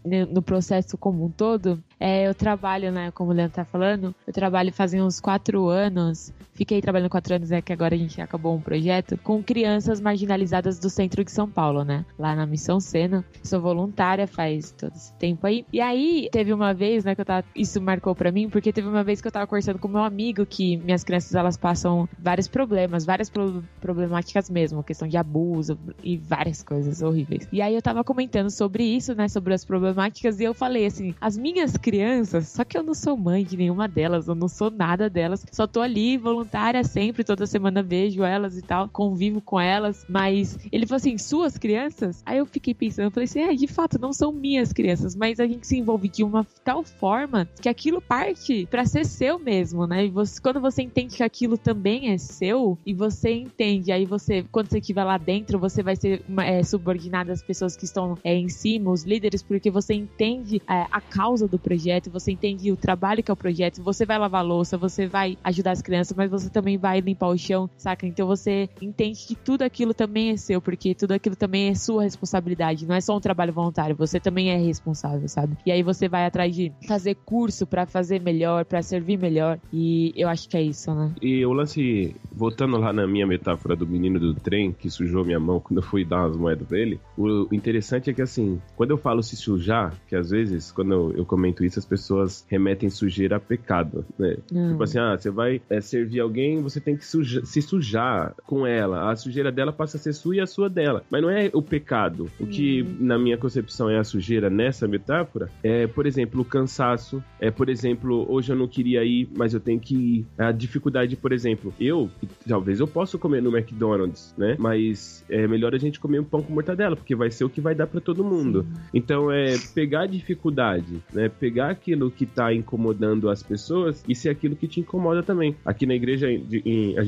[0.04, 4.14] né, no processo como um todo, é, eu trabalho, né, como o Leandro tá falando,
[4.28, 8.22] eu trabalho fazem uns quatro anos, fiquei trabalhando quatro anos, é que agora a gente
[8.22, 12.80] acabou um projeto, com crianças marginalizadas do centro de São Paulo, né, lá na Missão
[12.80, 13.26] Sena.
[13.44, 15.66] Sou voluntária faz todo esse tempo aí.
[15.72, 18.88] E aí, teve uma vez, né, que eu tava, isso marcou para mim, porque teve
[18.88, 22.48] uma vez que eu tava conversando com meu amigo que minhas crianças, elas passam vários
[22.48, 27.15] problemas, várias pro problemáticas mesmo, questão de abuso e várias coisas horríveis.
[27.52, 31.16] E aí eu tava comentando sobre isso, né, sobre as problemáticas, e eu falei assim,
[31.20, 34.70] as minhas crianças, só que eu não sou mãe de nenhuma delas, eu não sou
[34.70, 39.60] nada delas, só tô ali voluntária sempre, toda semana vejo elas e tal, convivo com
[39.60, 42.22] elas, mas ele falou assim, suas crianças?
[42.26, 45.40] Aí eu fiquei pensando, eu falei assim, é, de fato, não são minhas crianças, mas
[45.40, 49.88] a gente se envolve de uma tal forma que aquilo parte para ser seu mesmo,
[49.88, 50.06] né?
[50.06, 54.44] E você, quando você entende que aquilo também é seu, e você entende, aí você,
[54.52, 58.34] quando você estiver lá dentro, você vai ser é, subordinado às pessoas que estão é,
[58.36, 62.78] em cima, os líderes, porque você entende é, a causa do projeto você entende o
[62.78, 66.30] trabalho que é o projeto, você vai lavar louça, você vai ajudar as crianças, mas
[66.30, 68.08] você também vai limpar o chão, saca?
[68.08, 72.04] Então você entende que tudo aquilo também é seu, porque tudo aquilo também é sua
[72.04, 75.58] responsabilidade, não é só um trabalho voluntário, você também é responsável, sabe?
[75.66, 80.14] E aí você vai atrás de fazer curso para fazer melhor, para servir melhor, e
[80.16, 81.14] eu acho que é isso, né?
[81.22, 85.40] E o lance, voltando lá na minha metáfora do menino do trem que sujou minha
[85.40, 88.92] mão quando eu fui dar umas moedas pra ele, o interessante é que assim, quando
[88.92, 92.90] eu falo se sujar, que às vezes, quando eu, eu comento isso, as pessoas remetem
[92.90, 94.38] sujeira a pecado, né?
[94.52, 94.72] Hum.
[94.72, 98.66] Tipo assim, ah, você vai é, servir alguém, você tem que suja, se sujar com
[98.66, 99.12] ela.
[99.12, 101.04] A sujeira dela passa a ser sua e a sua dela.
[101.10, 102.30] Mas não é o pecado.
[102.40, 102.98] O que, hum.
[103.00, 107.24] na minha concepção, é a sujeira nessa metáfora é, por exemplo, o cansaço.
[107.40, 110.28] É, por exemplo, hoje eu não queria ir, mas eu tenho que ir.
[110.38, 112.10] A dificuldade, por exemplo, eu,
[112.48, 114.56] talvez eu possa comer no McDonald's, né?
[114.60, 117.62] Mas é melhor a gente comer um pão com mortadela, porque vai ser o que
[117.62, 118.66] vai dar para todo mundo.
[118.94, 121.30] Então, é pegar a dificuldade, né?
[121.30, 125.56] Pegar aquilo que tá incomodando as pessoas e ser aquilo que te incomoda também.
[125.66, 126.28] Aqui na igreja,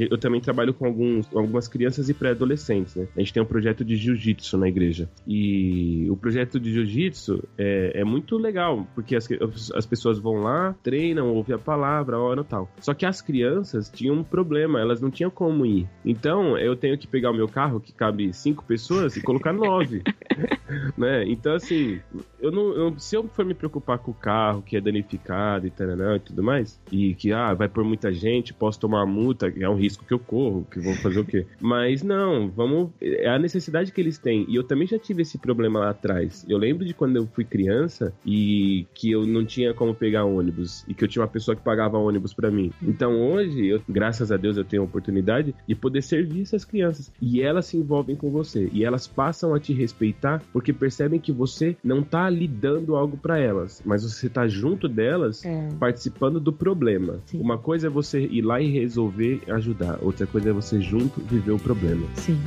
[0.09, 3.07] eu também trabalho com alguns, algumas crianças e pré-adolescentes, né?
[3.15, 5.09] A gente tem um projeto de jiu-jitsu na igreja.
[5.27, 9.27] E o projeto de jiu-jitsu é, é, muito legal, porque as,
[9.73, 12.69] as pessoas vão lá, treinam, ouvem a palavra, oram e tal.
[12.79, 15.87] Só que as crianças tinham um problema, elas não tinham como ir.
[16.05, 20.03] Então, eu tenho que pegar o meu carro, que cabe cinco pessoas, e colocar nove.
[20.97, 21.23] né?
[21.27, 21.99] Então, assim,
[22.39, 25.69] eu não, eu, se eu for me preocupar com o carro, que é danificado e
[25.69, 29.69] tal e tudo mais, e que ah, vai por muita gente, posso tomar multa, é
[29.69, 31.45] um risco que eu corro, que vou fazer o quê?
[31.60, 32.89] Mas não, vamos.
[33.01, 34.45] É a necessidade que eles têm.
[34.47, 36.45] E eu também já tive esse problema lá atrás.
[36.47, 40.86] Eu lembro de quando eu fui criança e que eu não tinha como pegar ônibus
[40.88, 42.71] e que eu tinha uma pessoa que pagava ônibus para mim.
[42.82, 47.12] Então hoje, eu, graças a Deus, eu tenho a oportunidade de poder servir essas crianças.
[47.21, 48.69] E elas se envolvem com você.
[48.71, 53.17] E elas passam a te respeitar porque percebem que você não tá ali dando algo
[53.17, 55.70] para elas, mas você tá junto delas, é.
[55.80, 57.20] participando do problema.
[57.26, 57.39] Sim.
[57.39, 61.52] Uma coisa é você ir lá e resolver ajudar, outra coisa é você junto viver
[61.52, 62.06] o problema.
[62.15, 62.38] Sim.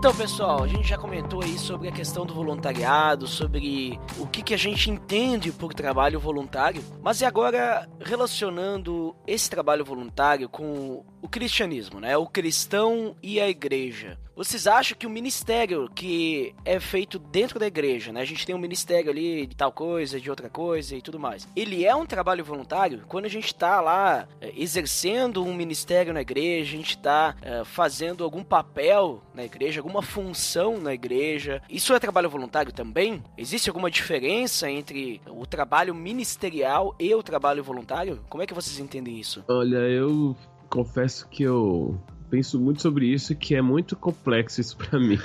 [0.00, 4.42] Então, pessoal, a gente já comentou aí sobre a questão do voluntariado, sobre o que,
[4.42, 11.04] que a gente entende por trabalho voluntário, mas e agora relacionando esse trabalho voluntário com
[11.20, 12.16] o cristianismo, né?
[12.16, 14.18] O cristão e a igreja.
[14.34, 18.22] Vocês acham que o ministério que é feito dentro da igreja, né?
[18.22, 21.46] A gente tem um ministério ali de tal coisa, de outra coisa e tudo mais.
[21.54, 23.04] Ele é um trabalho voluntário?
[23.06, 27.64] Quando a gente está lá é, exercendo um ministério na igreja, a gente está é,
[27.64, 33.22] fazendo algum papel na igreja, alguma função na igreja, isso é trabalho voluntário também?
[33.36, 38.20] Existe alguma diferença entre o trabalho ministerial e o trabalho voluntário?
[38.28, 39.44] Como é que vocês entendem isso?
[39.48, 40.36] Olha, eu
[40.68, 41.98] confesso que eu
[42.30, 45.18] penso muito sobre isso, que é muito complexo isso para mim.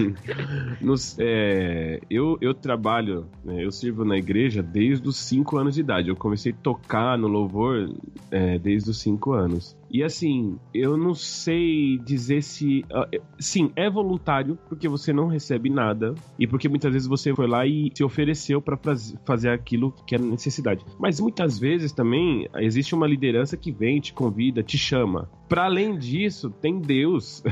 [0.81, 5.81] Nos, é, eu, eu trabalho, né, eu sirvo na igreja desde os 5 anos de
[5.81, 6.09] idade.
[6.09, 7.93] Eu comecei a tocar no louvor
[8.31, 9.77] é, desde os 5 anos.
[9.89, 12.85] E assim, eu não sei dizer se.
[12.91, 16.15] Uh, sim, é voluntário, porque você não recebe nada.
[16.37, 18.77] E porque muitas vezes você foi lá e se ofereceu para
[19.25, 20.83] fazer aquilo que era necessidade.
[20.99, 25.29] Mas muitas vezes também existe uma liderança que vem, te convida, te chama.
[25.47, 27.43] Para além disso, tem Deus.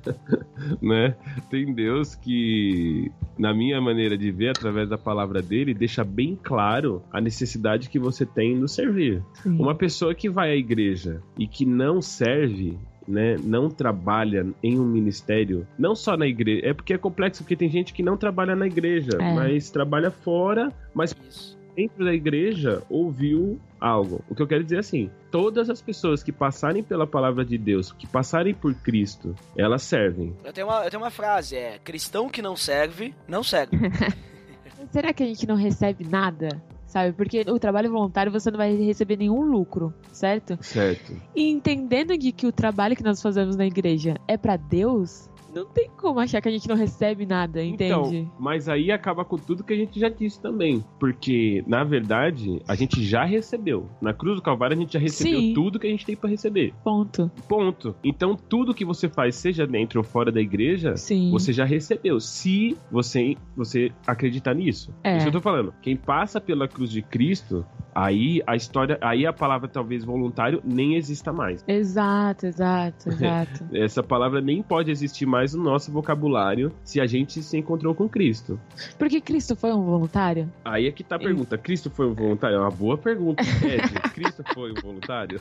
[0.80, 1.16] né?
[1.50, 7.02] Tem Deus que, na minha maneira de ver, através da palavra dele, deixa bem claro
[7.10, 9.22] a necessidade que você tem no servir.
[9.42, 9.58] Sim.
[9.58, 14.84] Uma pessoa que vai à igreja e que não serve né, não trabalha em um
[14.84, 18.54] ministério, não só na igreja, é porque é complexo, porque tem gente que não trabalha
[18.54, 19.34] na igreja, é.
[19.34, 24.24] mas trabalha fora, mas Isso dentro da igreja ouviu algo.
[24.28, 27.58] O que eu quero dizer é assim: todas as pessoas que passarem pela palavra de
[27.58, 30.34] Deus, que passarem por Cristo, elas servem.
[30.44, 33.76] Eu tenho uma, eu tenho uma frase: é cristão que não serve, não serve.
[34.90, 36.62] Será que a gente não recebe nada?
[36.92, 37.14] Sabe?
[37.14, 40.58] Porque o trabalho voluntário você não vai receber nenhum lucro, certo?
[40.60, 41.16] Certo.
[41.34, 45.66] E entendendo de que o trabalho que nós fazemos na igreja é pra Deus, não
[45.66, 48.16] tem como achar que a gente não recebe nada, entende?
[48.18, 50.84] Então, mas aí acaba com tudo que a gente já disse também.
[50.98, 53.88] Porque, na verdade, a gente já recebeu.
[54.00, 55.54] Na Cruz do Calvário, a gente já recebeu Sim.
[55.54, 56.72] tudo que a gente tem pra receber.
[56.82, 57.30] Ponto.
[57.48, 57.94] Ponto.
[58.02, 61.30] Então, tudo que você faz, seja dentro ou fora da igreja, Sim.
[61.30, 62.18] você já recebeu.
[62.18, 64.92] Se você, você acreditar nisso.
[65.04, 65.16] É.
[65.16, 65.74] Isso que eu tô falando.
[65.82, 70.96] Quem passa pela cruz de Cristo, aí a história, aí a palavra talvez voluntário nem
[70.96, 71.64] exista mais.
[71.66, 73.66] Exato, exato, exato.
[73.72, 78.08] Essa palavra nem pode existir mais no nosso vocabulário se a gente se encontrou com
[78.08, 78.58] Cristo.
[78.98, 80.50] Porque Cristo foi um voluntário?
[80.64, 81.58] Aí é que tá a pergunta.
[81.58, 82.56] Cristo foi um voluntário?
[82.56, 83.92] É uma boa pergunta, Ed.
[84.14, 85.40] Cristo foi um voluntário?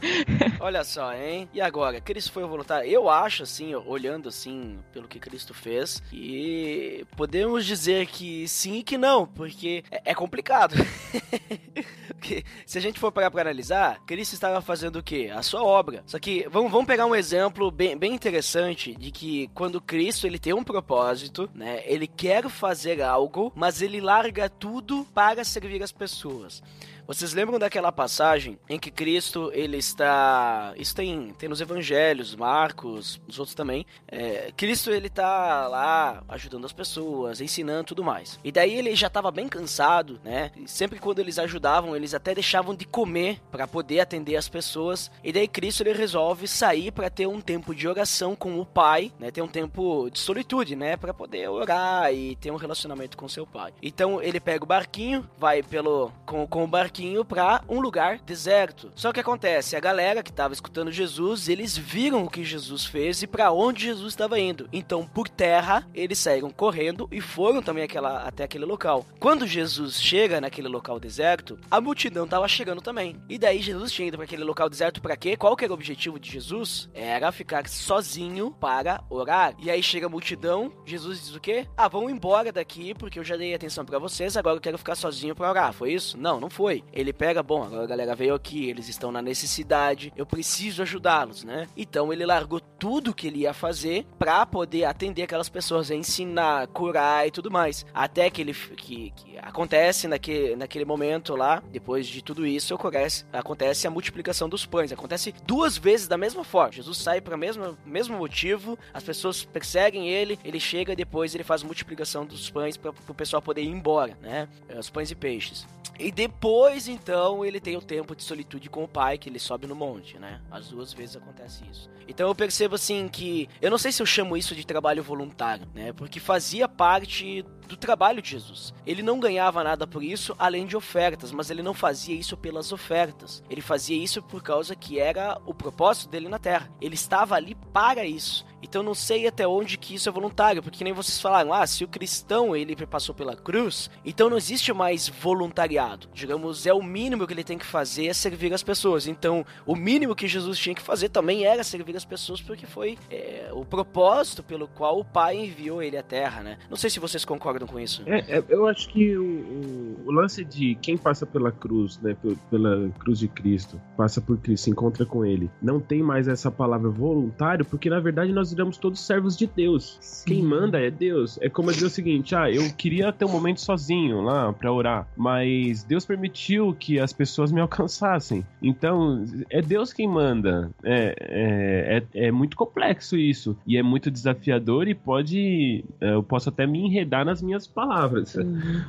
[0.59, 1.47] Olha só, hein?
[1.53, 2.89] E agora, Cristo foi um voluntário?
[2.89, 8.83] Eu acho, assim, olhando assim pelo que Cristo fez, e podemos dizer que sim e
[8.83, 10.75] que não, porque é, é complicado.
[12.21, 15.31] Porque se a gente for parar pra analisar, Cristo estava fazendo o quê?
[15.33, 16.03] A sua obra.
[16.05, 20.39] Só que vamos, vamos pegar um exemplo bem, bem interessante de que quando Cristo ele
[20.39, 21.81] tem um propósito, né?
[21.83, 26.63] Ele quer fazer algo, mas ele larga tudo para servir as pessoas.
[27.11, 33.19] Vocês lembram daquela passagem em que Cristo ele está, isso tem, tem nos Evangelhos, Marcos,
[33.27, 33.85] os outros também.
[34.07, 38.39] É, Cristo ele tá lá ajudando as pessoas, ensinando tudo mais.
[38.45, 40.51] E daí ele já estava bem cansado, né?
[40.55, 45.11] E sempre quando eles ajudavam, eles até deixavam de comer para poder atender as pessoas.
[45.21, 49.11] E daí Cristo ele resolve sair para ter um tempo de oração com o Pai,
[49.19, 49.31] né?
[49.31, 50.95] Ter um tempo de solitude, né?
[50.95, 53.73] Para poder orar e ter um relacionamento com seu Pai.
[53.81, 58.91] Então ele pega o barquinho, vai pelo com, com o barquinho para um lugar deserto.
[58.95, 63.21] Só que acontece, a galera que estava escutando Jesus, eles viram o que Jesus fez
[63.21, 64.69] e para onde Jesus estava indo.
[64.71, 69.05] Então, por terra, eles saíram correndo e foram também aquela, até aquele local.
[69.19, 73.17] Quando Jesus chega naquele local deserto, a multidão estava chegando também.
[73.29, 75.35] E daí Jesus tinha ido para aquele local deserto para quê?
[75.35, 76.89] Qual que era o objetivo de Jesus?
[76.93, 79.55] Era ficar sozinho para orar.
[79.59, 81.67] E aí chega a multidão, Jesus diz o quê?
[81.75, 84.95] Ah, vamos embora daqui porque eu já dei atenção para vocês, agora eu quero ficar
[84.95, 85.73] sozinho para orar.
[85.73, 86.17] Foi isso?
[86.17, 86.83] Não, não foi.
[86.93, 91.43] Ele pega, bom, agora a galera veio aqui, eles estão na necessidade, eu preciso ajudá-los,
[91.43, 91.67] né?
[91.75, 97.27] Então ele largou tudo que ele ia fazer para poder atender aquelas pessoas, ensinar, curar
[97.27, 97.85] e tudo mais.
[97.93, 103.25] Até que ele que, que acontece naquele, naquele momento lá, depois de tudo isso, acontece,
[103.31, 104.91] acontece a multiplicação dos pães.
[104.91, 106.71] Acontece duas vezes da mesma forma.
[106.71, 111.63] Jesus sai para mesmo, mesmo motivo, as pessoas perseguem ele, ele chega depois ele faz
[111.63, 114.47] multiplicação dos pães para o pessoal poder ir embora, né?
[114.77, 115.65] Os pães e peixes.
[116.01, 119.67] E depois, então, ele tem o tempo de solitude com o pai, que ele sobe
[119.67, 120.41] no monte, né?
[120.49, 121.89] As duas vezes acontece isso.
[122.07, 123.47] Então eu percebo assim que.
[123.61, 125.93] Eu não sei se eu chamo isso de trabalho voluntário, né?
[125.93, 128.73] Porque fazia parte do trabalho de Jesus.
[128.85, 132.73] Ele não ganhava nada por isso, além de ofertas, mas ele não fazia isso pelas
[132.73, 133.41] ofertas.
[133.49, 136.69] Ele fazia isso por causa que era o propósito dele na terra.
[136.81, 138.45] Ele estava ali para isso.
[138.61, 141.83] Então não sei até onde que isso é voluntário, porque nem vocês falaram, ah, se
[141.83, 146.09] o cristão ele passou pela cruz, então não existe mais voluntariado.
[146.13, 149.07] Digamos, é o mínimo que ele tem que fazer é servir as pessoas.
[149.07, 152.97] Então, o mínimo que Jesus tinha que fazer também era servir as pessoas, porque foi
[153.09, 156.59] é, o propósito pelo qual o Pai enviou ele à Terra, né?
[156.69, 158.03] Não sei se vocês concordam com isso.
[158.05, 162.15] É, é, eu acho que o, o, o lance de quem passa pela cruz, né,
[162.49, 166.51] pela, cruz de Cristo, passa por Cristo, se encontra com Ele, não tem mais essa
[166.51, 169.97] palavra voluntário, porque na verdade nós viramos todos servos de Deus.
[170.01, 170.25] Sim.
[170.25, 171.37] Quem manda é Deus.
[171.41, 175.07] É como dizer o seguinte: ah, eu queria ter um momento sozinho lá pra orar,
[175.15, 178.45] mas Deus permitiu que as pessoas me alcançassem.
[178.61, 180.71] Então, é Deus quem manda.
[180.83, 183.57] É, é, é, é muito complexo isso.
[183.65, 185.83] E é muito desafiador e pode.
[185.99, 188.35] é, Eu posso até me enredar nas minhas palavras.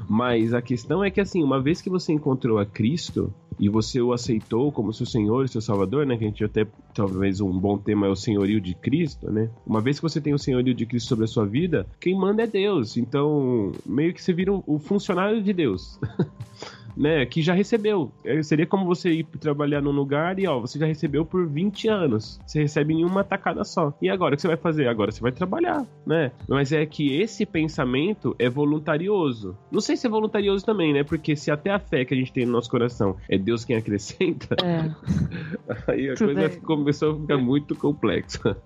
[0.08, 4.00] Mas a questão é que, assim, uma vez que você encontrou a Cristo e você
[4.00, 6.16] o aceitou como seu Senhor e seu Salvador, né?
[6.16, 9.50] Que a gente até, talvez, um bom tema é o senhorio de Cristo, né?
[9.66, 12.42] Uma vez que você tem o senhorio de Cristo sobre a sua vida, quem manda
[12.42, 12.96] é Deus.
[12.96, 15.98] Então, meio que você vira o funcionário de Deus.
[16.96, 18.10] né, que já recebeu.
[18.24, 21.88] É, Seria como você ir trabalhar num lugar e, ó, você já recebeu por 20
[21.88, 22.40] anos.
[22.46, 23.92] Você recebe em uma tacada só.
[24.00, 24.88] E agora o que você vai fazer?
[24.88, 26.32] Agora você vai trabalhar, né?
[26.48, 29.56] Mas é que esse pensamento é voluntarioso.
[29.70, 31.02] Não sei se é voluntarioso também, né?
[31.04, 33.76] Porque se até a fé que a gente tem no nosso coração é Deus quem
[33.76, 34.90] acrescenta, É.
[35.90, 36.60] aí a Tudo coisa bem.
[36.60, 38.56] começou a ficar muito complexa.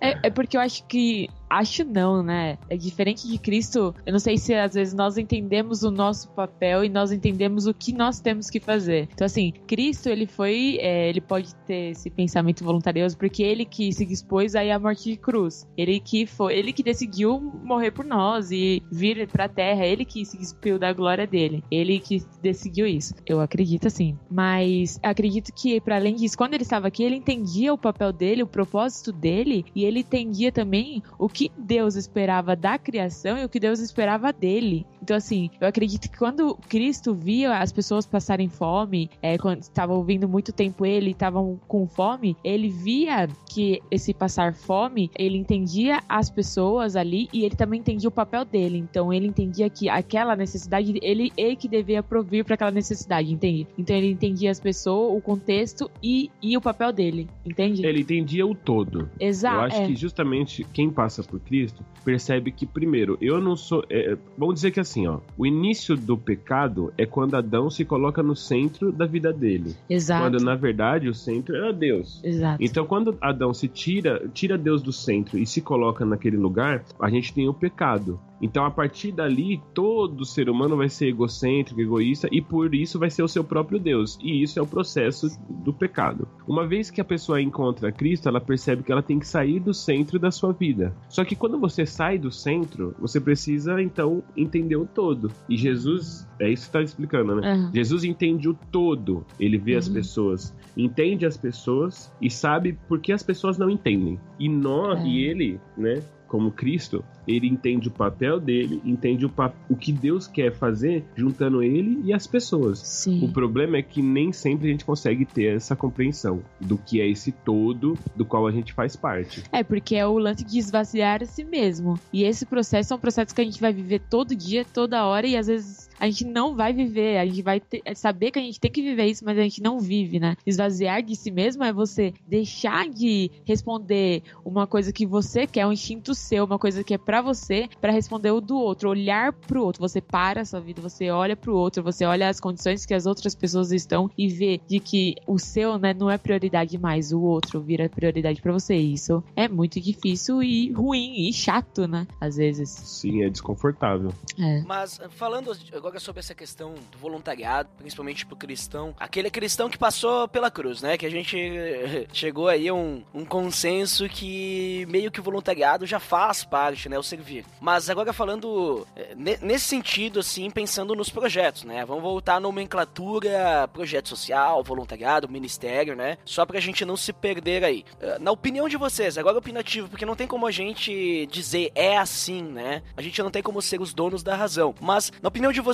[0.00, 2.58] É, é porque eu acho que acho não, né?
[2.68, 3.94] É diferente de Cristo.
[4.04, 7.74] Eu não sei se às vezes nós entendemos o nosso papel e nós entendemos o
[7.74, 9.08] que nós temos que fazer.
[9.12, 10.78] Então, assim, Cristo, ele foi.
[10.80, 15.10] É, ele pode ter esse pensamento voluntarioso porque ele que se dispôs aí à morte
[15.10, 15.66] de cruz.
[15.76, 16.54] Ele que foi.
[16.56, 19.86] Ele que decidiu morrer por nós e vir pra terra.
[19.86, 21.62] Ele que se despiu da glória dele.
[21.70, 23.14] Ele que decidiu isso.
[23.26, 24.18] Eu acredito assim.
[24.30, 28.42] Mas acredito que, para além disso, quando ele estava aqui, ele entendia o papel dele,
[28.42, 33.48] o propósito dele, e ele entendia também o que Deus esperava da criação e o
[33.48, 34.86] que Deus esperava dele.
[35.02, 39.96] Então, assim, eu acredito que quando Cristo via as pessoas passarem fome, é, quando estavam
[39.96, 46.02] ouvindo muito tempo ele, estavam com fome, ele via que esse passar fome, ele entendia
[46.08, 48.78] as pessoas ali e ele também entendia o papel dele.
[48.78, 53.66] Então, ele entendia que aquela necessidade, ele, ele que devia provir para aquela necessidade, entende?
[53.76, 57.84] Então, ele entendia as pessoas, o contexto e, e o papel dele, entende?
[57.84, 59.10] Ele entendia o todo.
[59.20, 59.56] Exato.
[59.56, 59.86] Eu acho é.
[59.86, 63.84] que justamente quem passa por Cristo percebe que, primeiro, eu não sou.
[63.88, 65.18] é, vamos dizer que assim, ó.
[65.36, 69.74] O início do pecado é quando Adão se coloca no centro da vida dele.
[69.88, 70.22] Exato.
[70.22, 72.20] Quando, na verdade, o centro era Deus.
[72.22, 72.62] Exato.
[72.62, 77.08] Então, quando Adão se tira, tira Deus do centro e se coloca naquele lugar, a
[77.10, 78.20] gente tem o pecado.
[78.44, 83.08] Então, a partir dali, todo ser humano vai ser egocêntrico, egoísta, e por isso vai
[83.08, 84.18] ser o seu próprio Deus.
[84.22, 86.28] E isso é o processo do pecado.
[86.46, 89.72] Uma vez que a pessoa encontra Cristo, ela percebe que ela tem que sair do
[89.72, 90.94] centro da sua vida.
[91.08, 95.30] Só que quando você sai do centro, você precisa, então, entender o todo.
[95.48, 97.50] E Jesus, é isso que está explicando, né?
[97.50, 97.70] Aham.
[97.74, 99.24] Jesus entende o todo.
[99.40, 99.94] Ele vê as Uhum.
[99.94, 104.20] pessoas, entende as pessoas e sabe por que as pessoas não entendem.
[104.38, 105.06] E nós, É.
[105.06, 106.02] e ele, né?
[106.34, 109.32] Como Cristo, ele entende o papel dele, entende o,
[109.68, 112.80] o que Deus quer fazer juntando ele e as pessoas.
[112.80, 113.24] Sim.
[113.24, 117.08] O problema é que nem sempre a gente consegue ter essa compreensão do que é
[117.08, 119.44] esse todo do qual a gente faz parte.
[119.52, 121.96] É, porque é o lance de esvaziar a si mesmo.
[122.12, 125.28] E esse processo é um processo que a gente vai viver todo dia, toda hora,
[125.28, 127.18] e às vezes a gente não vai viver.
[127.18, 129.42] A gente vai ter- é saber que a gente tem que viver isso, mas a
[129.42, 130.36] gente não vive, né?
[130.46, 135.72] Esvaziar de si mesmo é você deixar de responder uma coisa que você quer, um
[135.72, 139.62] instinto seu, uma coisa que é pra você, pra responder o do outro, olhar pro
[139.64, 139.80] outro.
[139.80, 143.06] Você para a sua vida, você olha pro outro, você olha as condições que as
[143.06, 147.20] outras pessoas estão e vê de que o seu, né, não é prioridade mais, o
[147.20, 148.74] outro vira prioridade pra você.
[148.74, 152.06] Isso é muito difícil e ruim e chato, né?
[152.20, 152.68] Às vezes.
[152.70, 154.12] Sim, é desconfortável.
[154.38, 154.62] É.
[154.62, 160.26] Mas falando agora sobre essa questão do voluntariado, principalmente pro cristão, aquele cristão que passou
[160.26, 160.96] pela cruz, né?
[160.96, 161.36] Que a gente
[162.10, 166.98] chegou aí a um, um consenso que meio que o voluntariado já faz parte, né?
[166.98, 167.44] O servir.
[167.60, 171.84] Mas agora falando eh, ne- nesse sentido, assim, pensando nos projetos, né?
[171.84, 176.16] Vamos voltar à nomenclatura, projeto social, voluntariado, ministério, né?
[176.24, 177.84] Só pra gente não se perder aí.
[178.00, 181.98] Eh, Na opinião de vocês, agora opinativo, porque não tem como a gente dizer é
[181.98, 182.82] assim, né?
[182.96, 184.74] A gente não tem como ser os donos da razão.
[184.80, 185.73] Mas, na opinião de vocês,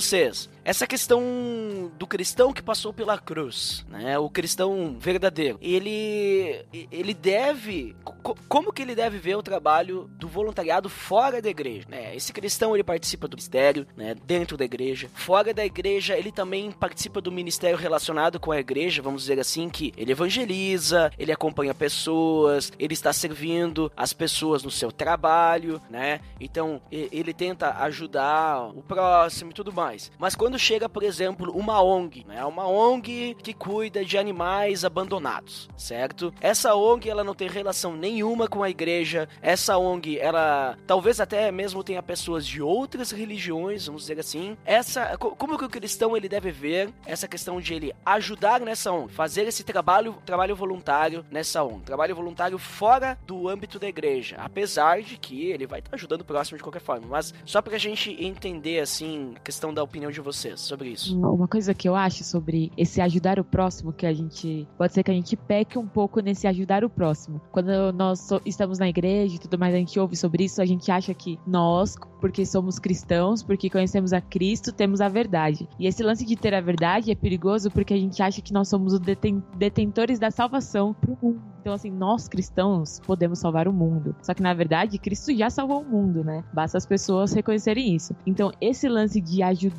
[0.63, 4.17] essa questão do cristão que passou pela cruz, né?
[4.19, 10.27] O cristão verdadeiro, ele ele deve co- como que ele deve ver o trabalho do
[10.27, 12.15] voluntariado fora da igreja, né?
[12.15, 15.09] Esse cristão ele participa do ministério, né, dentro da igreja.
[15.13, 19.69] Fora da igreja, ele também participa do ministério relacionado com a igreja, vamos dizer assim,
[19.69, 26.19] que ele evangeliza, ele acompanha pessoas, ele está servindo as pessoas no seu trabalho, né?
[26.39, 29.90] Então, ele tenta ajudar o próximo e tudo mais.
[30.17, 32.43] Mas quando chega, por exemplo, uma ONG, né?
[32.45, 36.33] Uma ONG que cuida de animais abandonados, certo?
[36.41, 39.27] Essa ONG, ela não tem relação nenhuma com a igreja.
[39.41, 44.57] Essa ONG, ela talvez até mesmo tenha pessoas de outras religiões, vamos dizer assim.
[44.65, 48.91] Essa, co- como que o cristão ele deve ver essa questão de ele ajudar nessa
[48.91, 54.37] ONG, fazer esse trabalho, trabalho voluntário nessa ONG, trabalho voluntário fora do âmbito da igreja,
[54.39, 57.07] apesar de que ele vai estar ajudando o próximo de qualquer forma.
[57.07, 61.17] Mas só pra gente entender assim, a questão da opinião de vocês sobre isso.
[61.19, 64.67] Uma coisa que eu acho sobre esse ajudar o próximo, que a gente.
[64.77, 67.41] Pode ser que a gente peque um pouco nesse ajudar o próximo.
[67.51, 70.91] Quando nós estamos na igreja e tudo mais, a gente ouve sobre isso, a gente
[70.91, 75.67] acha que nós, porque somos cristãos, porque conhecemos a Cristo, temos a verdade.
[75.79, 78.67] E esse lance de ter a verdade é perigoso porque a gente acha que nós
[78.67, 81.41] somos os deten- detentores da salvação pro mundo.
[81.61, 84.15] Então, assim, nós cristãos podemos salvar o mundo.
[84.23, 86.43] Só que, na verdade, Cristo já salvou o mundo, né?
[86.51, 88.15] Basta as pessoas reconhecerem isso.
[88.25, 89.70] Então, esse lance de ajudar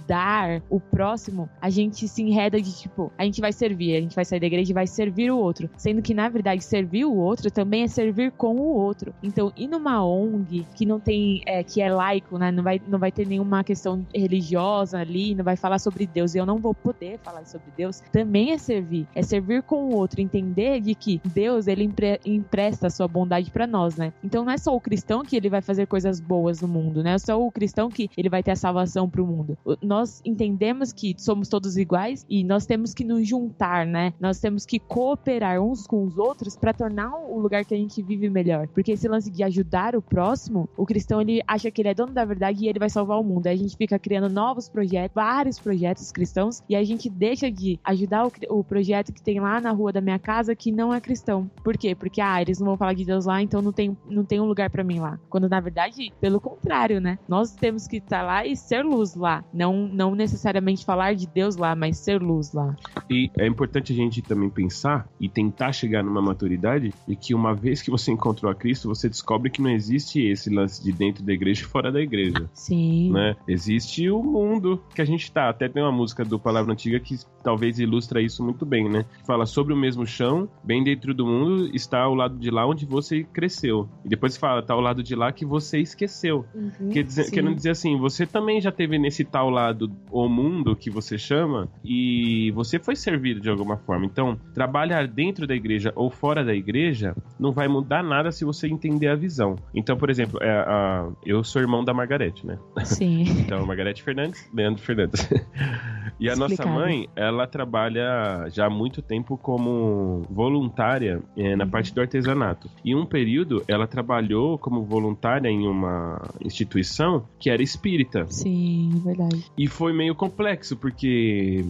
[0.68, 4.24] o próximo, a gente se enreda de tipo, a gente vai servir, a gente vai
[4.24, 5.70] sair da igreja e vai servir o outro.
[5.76, 9.14] Sendo que, na verdade, servir o outro também é servir com o outro.
[9.22, 12.50] Então, ir numa ONG que não tem, é, que é laico, né?
[12.50, 16.38] Não vai, não vai ter nenhuma questão religiosa ali, não vai falar sobre Deus e
[16.38, 19.06] eu não vou poder falar sobre Deus, também é servir.
[19.14, 23.50] É servir com o outro, entender de que Deus, ele empre empresta a sua bondade
[23.50, 24.12] para nós, né?
[24.23, 27.14] Então, não é só o cristão que ele vai fazer coisas boas no mundo, né?
[27.14, 29.56] É só o cristão que ele vai ter a salvação pro mundo.
[29.83, 34.12] Nós entendemos que somos todos iguais e nós temos que nos juntar, né?
[34.20, 38.02] Nós temos que cooperar uns com os outros para tornar o lugar que a gente
[38.02, 38.68] vive melhor.
[38.68, 42.12] Porque esse lance de ajudar o próximo, o cristão ele acha que ele é dono
[42.12, 43.46] da verdade e ele vai salvar o mundo.
[43.46, 47.78] Aí a gente fica criando novos projetos, vários projetos cristãos, e a gente deixa de
[47.85, 51.00] ajudar o, o projeto que tem lá na rua da minha casa que não é
[51.00, 51.50] cristão.
[51.62, 51.94] Por quê?
[51.94, 54.46] Porque ah, eles não vão falar de Deus lá, então não tem, não tem um
[54.46, 55.18] lugar para mim lá.
[55.28, 57.18] Quando na verdade, pelo contrário, né?
[57.28, 59.44] Nós temos que estar lá e ser luz lá.
[59.73, 62.77] Não, não necessariamente falar de Deus lá, mas ser luz lá.
[63.10, 67.54] E é importante a gente também pensar e tentar chegar numa maturidade e que uma
[67.54, 71.23] vez que você encontrou a Cristo, você descobre que não existe esse lance de dentro
[71.25, 72.48] da igreja e fora da igreja.
[72.52, 73.12] Sim.
[73.12, 73.37] Né?
[73.48, 75.48] Existe o mundo que a gente tá.
[75.48, 79.04] Até tem uma música do Palavra Antiga que talvez ilustra isso muito bem, né?
[79.27, 82.87] Fala sobre o mesmo chão, bem dentro do mundo, está ao lado de lá onde
[82.87, 83.88] você cresceu.
[84.04, 86.44] E depois fala, tá ao lado de lá que você esqueceu.
[86.54, 90.75] Uhum, Quer dizer, querendo dizer assim, você também já teve nesse tal lado o mundo
[90.75, 94.04] que você chama e você foi servido de alguma forma.
[94.04, 98.67] Então, trabalhar dentro da igreja ou fora da igreja não vai mudar nada se você
[98.67, 99.56] entender a visão.
[99.75, 102.58] Então, por exemplo, é, a, eu sou irmão da Margarete, né?
[102.85, 103.25] Sim.
[103.42, 105.29] Então, Margarete Fernandes, Leandro Fernandes.
[106.19, 106.79] e a nossa Explicado.
[106.79, 112.71] mãe, ela trabalha já há muito tempo como voluntária é, na parte do artesanato.
[112.85, 118.27] E um período, ela trabalhou como voluntária em uma instituição que era espírita.
[118.29, 119.44] Sim, verdade.
[119.57, 121.65] E foi meio complexo, porque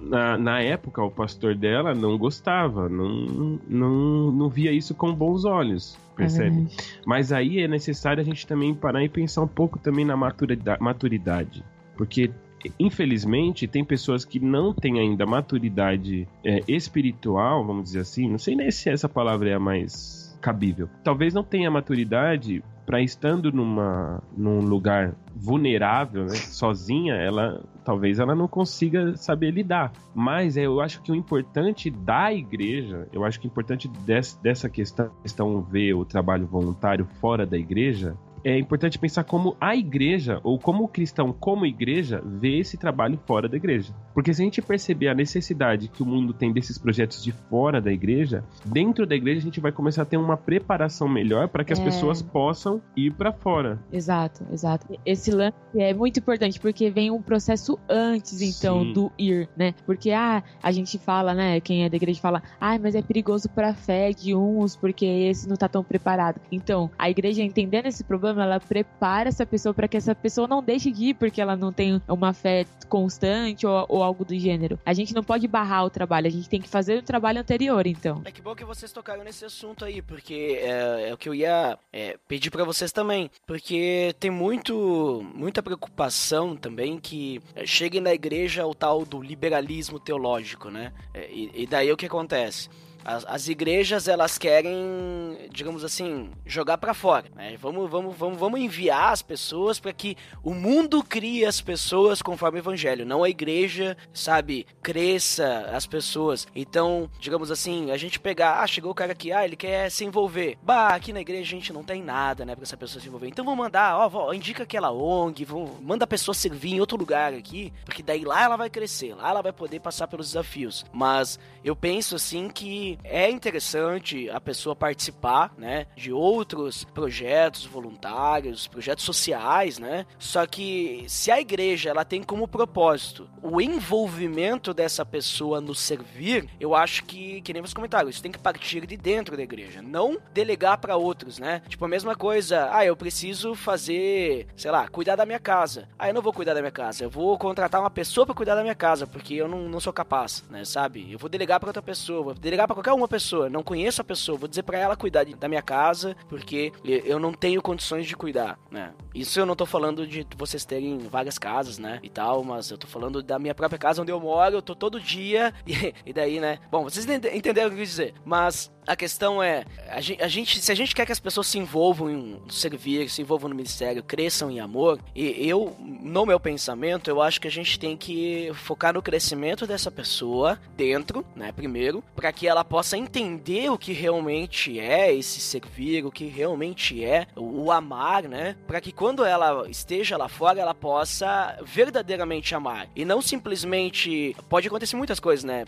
[0.00, 5.44] na, na época o pastor dela não gostava, não, não, não via isso com bons
[5.44, 6.62] olhos, percebe?
[6.62, 6.82] É.
[7.06, 10.78] Mas aí é necessário a gente também parar e pensar um pouco também na maturida-
[10.80, 11.64] maturidade.
[11.96, 12.30] Porque,
[12.78, 18.28] infelizmente, tem pessoas que não têm ainda maturidade é, espiritual, vamos dizer assim.
[18.28, 20.90] Não sei nem se essa palavra é a mais cabível.
[21.02, 28.34] Talvez não tenha maturidade para estando numa, num lugar vulnerável, né, sozinha, ela talvez ela
[28.34, 29.92] não consiga saber lidar.
[30.14, 34.68] Mas eu acho que o importante da igreja, eu acho que o importante des, dessa
[34.68, 40.40] questão, questão ver o trabalho voluntário fora da igreja, é importante pensar como a igreja,
[40.42, 43.92] ou como o cristão, como igreja, vê esse trabalho fora da igreja.
[44.14, 47.80] Porque se a gente perceber a necessidade que o mundo tem desses projetos de fora
[47.80, 51.64] da igreja, dentro da igreja a gente vai começar a ter uma preparação melhor para
[51.64, 51.84] que as É.
[51.84, 53.78] pessoas possam ir para fora.
[53.92, 54.86] Exato, exato.
[55.04, 58.92] Esse lance é muito importante porque vem um processo antes, então, Sim.
[58.92, 59.74] do ir, né?
[59.86, 61.60] Porque ah, a gente fala, né?
[61.60, 65.48] Quem é da igreja fala, ah, mas é perigoso pra fé de uns porque esse
[65.48, 66.40] não tá tão preparado.
[66.50, 70.62] Então, a igreja entendendo esse problema, ela prepara essa pessoa para que essa pessoa não
[70.62, 74.78] deixe de ir porque ela não tem uma fé constante ou, ou algo do gênero.
[74.84, 77.86] A gente não pode barrar o trabalho, a gente tem que fazer o trabalho anterior,
[77.86, 78.22] então.
[78.24, 81.34] É que bom que vocês tocaram nesse assunto aí, porque é, é o que eu
[81.34, 83.30] ia é, pedir pra vocês também.
[83.46, 89.98] Porque tem muito, muita preocupação também que é, chegue na igreja o tal do liberalismo
[89.98, 90.92] teológico, né?
[91.14, 92.68] É, e, e daí o que acontece?
[93.04, 97.26] As, as igrejas elas querem, digamos assim, jogar pra fora.
[97.34, 97.56] né?
[97.60, 102.58] Vamos, vamos, vamos, vamos enviar as pessoas para que o mundo crie as pessoas conforme
[102.58, 106.46] o evangelho, não a igreja, sabe, cresça as pessoas.
[106.54, 110.04] Então, digamos assim, a gente pegar, ah, chegou o cara aqui, ah, ele quer se
[110.04, 110.58] envolver.
[110.62, 113.28] Bah, aqui na igreja a gente não tem nada, né, pra essa pessoa se envolver.
[113.28, 116.96] Então vamos mandar, ó, vó, indica aquela ONG, vamos, manda a pessoa servir em outro
[116.96, 120.84] lugar aqui, porque daí lá ela vai crescer, lá ela vai poder passar pelos desafios.
[120.92, 128.66] Mas eu penso assim que é interessante a pessoa participar, né, de outros projetos voluntários,
[128.66, 130.06] projetos sociais, né?
[130.18, 136.48] Só que se a igreja ela tem como propósito o envolvimento dessa pessoa no servir,
[136.60, 139.82] eu acho que, que nem vocês comentaram, isso tem que partir de dentro da igreja,
[139.82, 141.62] não delegar para outros, né?
[141.68, 145.88] Tipo a mesma coisa, ah, eu preciso fazer, sei lá, cuidar da minha casa.
[145.98, 148.54] Ah, eu não vou cuidar da minha casa, eu vou contratar uma pessoa para cuidar
[148.54, 151.10] da minha casa, porque eu não, não sou capaz, né, sabe?
[151.10, 154.04] Eu vou delegar para outra pessoa, vou delegar para qualquer uma pessoa, não conheço a
[154.04, 158.16] pessoa, vou dizer para ela cuidar da minha casa, porque eu não tenho condições de
[158.16, 158.92] cuidar, né?
[159.14, 162.00] Isso eu não tô falando de vocês terem várias casas, né?
[162.02, 164.74] E tal, mas eu tô falando da minha própria casa onde eu moro, eu tô
[164.74, 166.58] todo dia, e, e daí, né?
[166.70, 170.72] Bom, vocês entenderam o que eu quis dizer, mas a questão é, a gente, se
[170.72, 174.50] a gente quer que as pessoas se envolvam em servir, se envolvam no ministério, cresçam
[174.50, 178.94] em amor, e eu, no meu pensamento, eu acho que a gente tem que focar
[178.94, 184.78] no crescimento dessa pessoa dentro, né, primeiro, para que ela possa entender o que realmente
[184.78, 190.16] é esse servir, o que realmente é o, amar, né, para que quando ela esteja
[190.16, 195.64] lá fora, ela possa verdadeiramente amar e não simplesmente pode acontecer muitas coisas, né?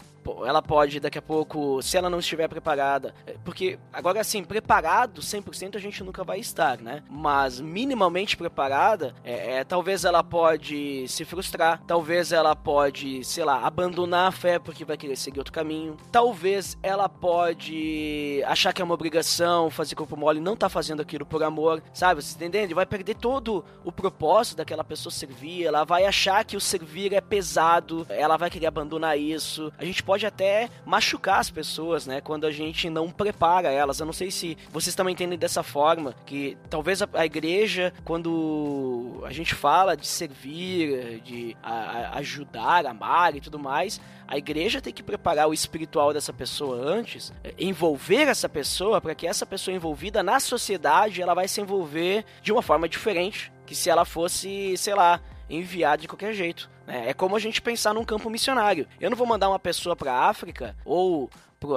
[0.46, 3.14] Ela pode daqui a pouco, se ela não estiver preparada preparada.
[3.26, 7.02] É, porque, agora assim, preparado 100% a gente nunca vai estar, né?
[7.08, 13.64] Mas minimamente preparada, é, é, talvez ela pode se frustrar, talvez ela pode, sei lá,
[13.64, 15.63] abandonar a fé porque vai querer seguir outro caminho,
[16.10, 21.24] talvez ela pode achar que é uma obrigação fazer corpo mole não tá fazendo aquilo
[21.24, 22.22] por amor, sabe?
[22.22, 22.74] Você entendendo?
[22.74, 27.20] Vai perder todo o propósito daquela pessoa servir, ela vai achar que o servir é
[27.20, 29.72] pesado, ela vai querer abandonar isso.
[29.78, 32.20] A gente pode até machucar as pessoas, né?
[32.20, 34.00] Quando a gente não prepara elas.
[34.00, 39.22] Eu não sei se vocês também entendem dessa forma, que talvez a, a igreja, quando
[39.24, 44.80] a gente fala de servir, de a, a ajudar, amar e tudo mais, a igreja
[44.80, 49.44] tem que preparar o espiritual dessa pessoa antes, é, envolver essa pessoa para que essa
[49.44, 54.04] pessoa envolvida na sociedade, ela vai se envolver de uma forma diferente que se ela
[54.04, 56.70] fosse, sei lá, enviada de qualquer jeito.
[56.86, 57.10] Né?
[57.10, 58.86] É como a gente pensar num campo missionário.
[59.00, 61.30] Eu não vou mandar uma pessoa para África ou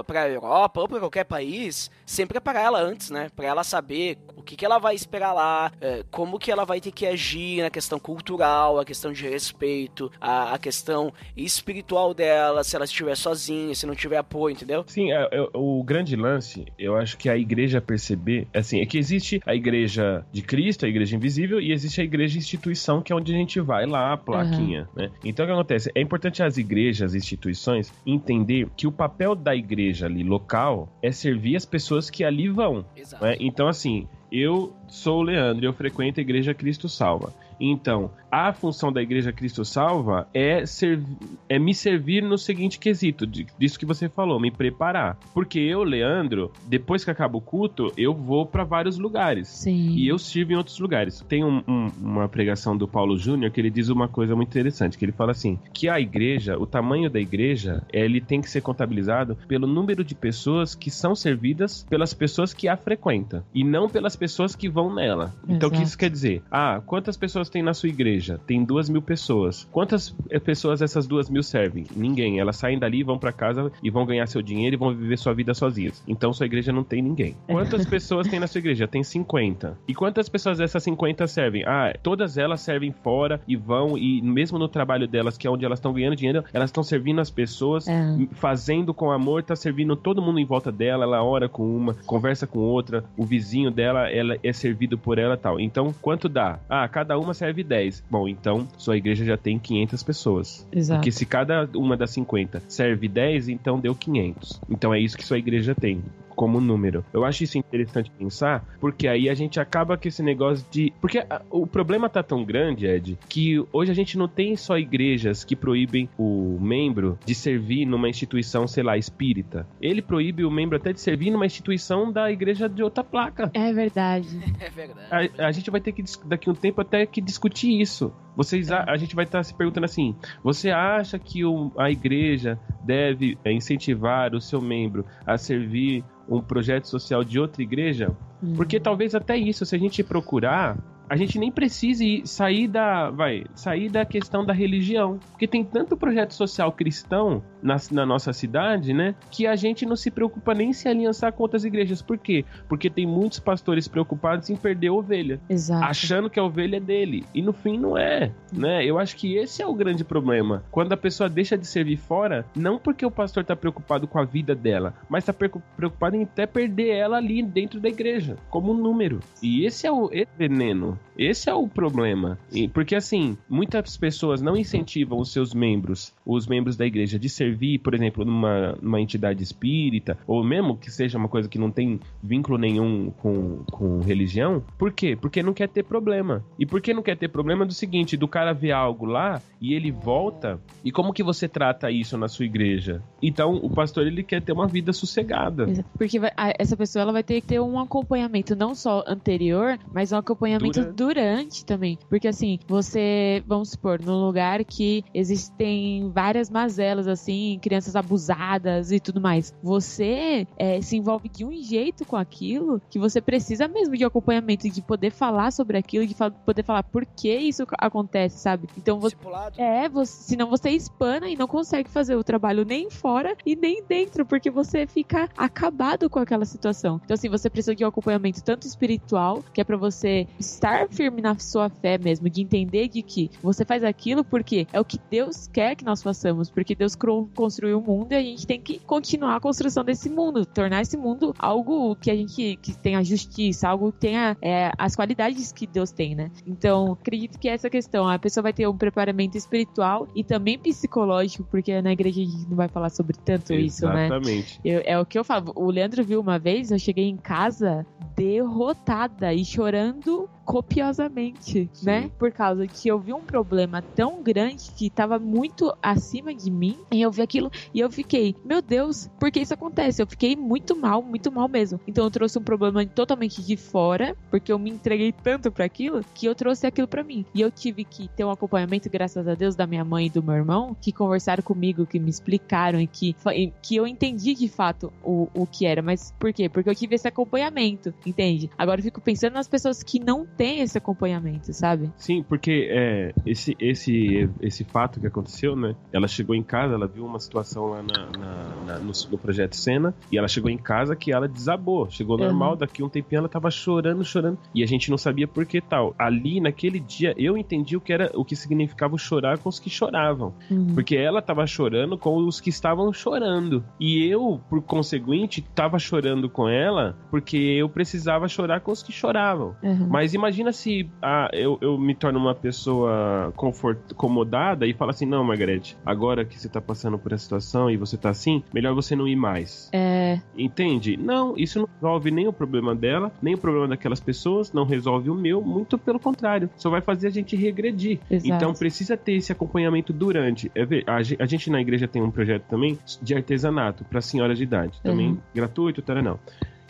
[0.04, 3.30] para a Europa ou para qualquer país, sempre é para ela antes, né?
[3.36, 6.80] Para ela saber o que, que ela vai esperar lá, é, como que ela vai
[6.80, 12.64] ter que agir na questão cultural, a questão de respeito, a, a questão espiritual dela,
[12.64, 14.84] se ela estiver sozinha, se não tiver apoio, entendeu?
[14.88, 19.42] Sim, é, o grande lance, eu acho que a igreja perceber, assim, é que existe
[19.46, 23.34] a igreja de Cristo, a igreja invisível, e existe a igreja instituição, que é onde
[23.34, 25.04] a gente vai lá, a plaquinha, uhum.
[25.04, 25.12] né?
[25.24, 25.92] Então o que acontece?
[25.96, 30.90] É importante as igrejas, as instituições, entender que o papel da igreja igreja ali local
[31.02, 32.86] é servir as pessoas que ali vão.
[33.22, 33.38] Né?
[33.40, 37.34] Então, assim, eu sou o Leandro, eu frequento a igreja Cristo Salva.
[37.60, 41.02] Então, a função da Igreja Cristo Salva é, ser,
[41.48, 45.18] é me servir no seguinte quesito, disso que você falou, me preparar.
[45.34, 49.48] Porque eu, Leandro, depois que acaba o culto, eu vou para vários lugares.
[49.48, 49.92] Sim.
[49.92, 51.24] E eu sirvo em outros lugares.
[51.28, 54.98] Tem um, um, uma pregação do Paulo Júnior que ele diz uma coisa muito interessante,
[54.98, 58.62] que ele fala assim, que a igreja, o tamanho da igreja, ele tem que ser
[58.62, 63.90] contabilizado pelo número de pessoas que são servidas pelas pessoas que a frequentam, e não
[63.90, 65.34] pelas pessoas que vão nela.
[65.48, 66.42] Então, o que isso quer dizer?
[66.52, 68.40] Ah, quantas pessoas tem na sua igreja?
[68.48, 69.68] tem duas mil pessoas.
[69.72, 71.86] Quantas eh, pessoas essas duas mil servem?
[71.96, 72.40] Ninguém.
[72.40, 75.34] Elas saem dali, vão para casa e vão ganhar seu dinheiro e vão viver sua
[75.34, 76.04] vida sozinhas.
[76.08, 77.36] Então sua igreja não tem ninguém.
[77.46, 78.88] Quantas pessoas tem na sua igreja?
[78.88, 79.78] Tem 50.
[79.88, 81.64] E quantas pessoas dessas 50 servem?
[81.66, 85.66] Ah, todas elas servem fora e vão, e mesmo no trabalho delas, que é onde
[85.66, 88.18] elas estão ganhando dinheiro, elas estão servindo as pessoas, é.
[88.32, 92.48] fazendo com amor, tá servindo todo mundo em volta dela, ela ora com uma, conversa
[92.48, 95.60] com outra, o vizinho dela, ela é servido por ela tal.
[95.60, 96.60] Então, quanto dá?
[96.70, 98.04] Ah, cada uma serve 10.
[98.10, 100.68] Bom, então sua igreja já tem 500 pessoas.
[100.72, 101.00] Exato.
[101.00, 104.62] Porque se cada uma das 50 serve 10, então deu 500.
[104.70, 106.02] Então é isso que sua igreja tem
[106.38, 107.04] como número.
[107.12, 110.94] Eu acho isso interessante pensar, porque aí a gente acaba com esse negócio de.
[111.02, 114.78] Porque a, o problema tá tão grande, Ed, que hoje a gente não tem só
[114.78, 119.68] igrejas que proíbem o membro de servir numa instituição, sei lá, espírita.
[119.82, 123.50] Ele proíbe o membro até de servir numa instituição da igreja de outra placa.
[123.54, 124.28] É verdade.
[124.60, 125.32] É verdade.
[125.38, 128.12] A, a gente vai ter que, daqui a um tempo, até que discutir isso.
[128.38, 131.90] Vocês, a, a gente vai estar tá se perguntando assim: você acha que o, a
[131.90, 138.16] igreja deve é, incentivar o seu membro a servir um projeto social de outra igreja?
[138.42, 138.54] Uhum.
[138.54, 140.78] Porque talvez até isso, se a gente procurar,
[141.10, 145.98] a gente nem precise sair da, vai, sair da questão da religião, porque tem tanto
[145.98, 150.74] projeto social cristão na, na, nossa cidade, né, que a gente não se preocupa nem
[150.74, 152.02] se aliançar com outras igrejas.
[152.02, 152.46] Por quê?
[152.68, 155.84] Porque tem muitos pastores preocupados em perder a ovelha, Exato.
[155.86, 158.86] achando que a ovelha é dele, e no fim não é, né?
[158.86, 160.64] Eu acho que esse é o grande problema.
[160.72, 164.26] Quando a pessoa deixa de servir fora, não porque o pastor está preocupado com a
[164.26, 168.78] vida dela, mas está preocupado em até perder ela ali dentro da igreja, como um
[168.78, 169.20] número.
[169.42, 172.38] E esse é o esse veneno esse é o problema.
[172.52, 177.28] E, porque, assim, muitas pessoas não incentivam os seus membros, os membros da igreja, de
[177.28, 177.47] servir,
[177.84, 182.00] por exemplo, numa, numa entidade espírita, ou mesmo que seja uma coisa que não tem
[182.22, 185.18] vínculo nenhum com, com religião, por quê?
[185.20, 186.44] Porque não quer ter problema.
[186.58, 189.74] E por que não quer ter problema do seguinte, do cara ver algo lá e
[189.74, 193.02] ele volta, e como que você trata isso na sua igreja?
[193.22, 195.66] Então, o pastor, ele quer ter uma vida sossegada.
[195.98, 200.12] Porque vai, essa pessoa ela vai ter que ter um acompanhamento não só anterior, mas
[200.12, 200.96] um acompanhamento Durante.
[200.96, 201.98] durante também.
[202.10, 209.00] Porque assim, você, vamos supor, num lugar que existem várias mazelas, assim, crianças abusadas e
[209.00, 209.54] tudo mais.
[209.64, 214.70] Você é, se envolve de um jeito com aquilo que você precisa mesmo de acompanhamento,
[214.70, 218.68] de poder falar sobre aquilo, de fa- poder falar por que isso acontece, sabe?
[218.78, 219.16] Então você.
[219.16, 219.60] Discipulado.
[219.62, 223.84] É, você, senão você espana e não consegue fazer o trabalho nem fora e nem
[223.88, 227.00] dentro, porque você fica acabado com aquela situação.
[227.04, 231.22] Então, assim, você precisa de um acompanhamento tanto espiritual, que é pra você estar firme
[231.22, 235.00] na sua fé mesmo, de entender de que você faz aquilo porque é o que
[235.10, 238.60] Deus quer que nós façamos, porque Deus cro- construiu o mundo e a gente tem
[238.60, 243.04] que continuar a construção desse mundo, tornar esse mundo algo que a gente que tenha
[243.04, 246.32] justiça, algo que tenha é, as qualidades que Deus tem, né?
[246.46, 251.44] Então, acredito que essa questão, a pessoa vai ter um preparamento espiritual e também psicológico,
[251.50, 254.06] porque na igreja a gente não vai falar sobre tanto isso, né?
[254.06, 254.60] Exatamente.
[254.64, 255.52] É o que eu falo.
[255.56, 261.86] O Leandro viu uma vez, eu cheguei em casa derrotada e chorando copiosamente, Sim.
[261.86, 262.12] né?
[262.18, 266.78] Por causa que eu vi um problema tão grande que tava muito acima de mim
[266.90, 270.02] e eu aquilo e eu fiquei, meu Deus, por que isso acontece?
[270.02, 271.80] Eu fiquei muito mal, muito mal mesmo.
[271.88, 276.04] Então eu trouxe um problema totalmente de fora, porque eu me entreguei tanto pra aquilo
[276.14, 277.26] que eu trouxe aquilo pra mim.
[277.34, 280.24] E eu tive que ter um acompanhamento, graças a Deus, da minha mãe e do
[280.24, 283.16] meu irmão, que conversaram comigo, que me explicaram e que,
[283.62, 285.82] que eu entendi de fato o, o que era.
[285.82, 286.50] Mas por quê?
[286.50, 288.50] Porque eu tive esse acompanhamento, entende?
[288.58, 291.92] Agora eu fico pensando nas pessoas que não têm esse acompanhamento, sabe?
[291.98, 295.76] Sim, porque é, esse, esse, esse fato que aconteceu, né?
[295.92, 299.56] Ela chegou em casa, ela viu uma situação lá na, na- na- no, no projeto
[299.56, 301.90] Cena, e ela chegou em casa que ela desabou.
[301.90, 302.26] Chegou Uhum.
[302.26, 305.60] normal, daqui um tempinho ela tava chorando, chorando, e a gente não sabia por que
[305.62, 305.96] tal.
[305.98, 309.70] Ali, naquele dia, eu entendi o que era o que significava chorar com os que
[309.70, 310.34] choravam.
[310.50, 310.74] Uhum.
[310.74, 313.64] Porque ela tava chorando com os que estavam chorando.
[313.80, 318.92] E eu, por conseguinte, tava chorando com ela porque eu precisava chorar com os que
[318.92, 319.56] choravam.
[319.64, 319.88] Uhum.
[319.90, 325.06] Mas imagina se ah, eu, eu me torno uma pessoa confort, acomodada e falo assim:
[325.06, 328.74] não, Margarete, agora que você tá passando por essa situação e você tá assim, melhor
[328.74, 329.70] você não ir mais.
[329.74, 330.98] É, Entende?
[330.98, 335.10] Não, isso não resolve nem o problema dela, nem o problema daquelas pessoas, não resolve
[335.10, 336.50] o meu, muito pelo contrário.
[336.58, 338.00] Só vai fazer a gente regredir.
[338.10, 338.28] exato.
[338.34, 340.52] Então precisa ter esse acompanhamento durante.
[340.56, 344.38] É a, ge- a gente na igreja tem um projeto também de artesanato para senhoras
[344.38, 345.18] de idade, também Uhum.
[345.34, 346.20] gratuito, tal, não.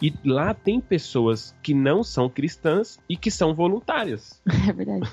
[0.01, 4.41] E lá tem pessoas que não são cristãs e que são voluntárias.
[4.67, 5.09] É verdade.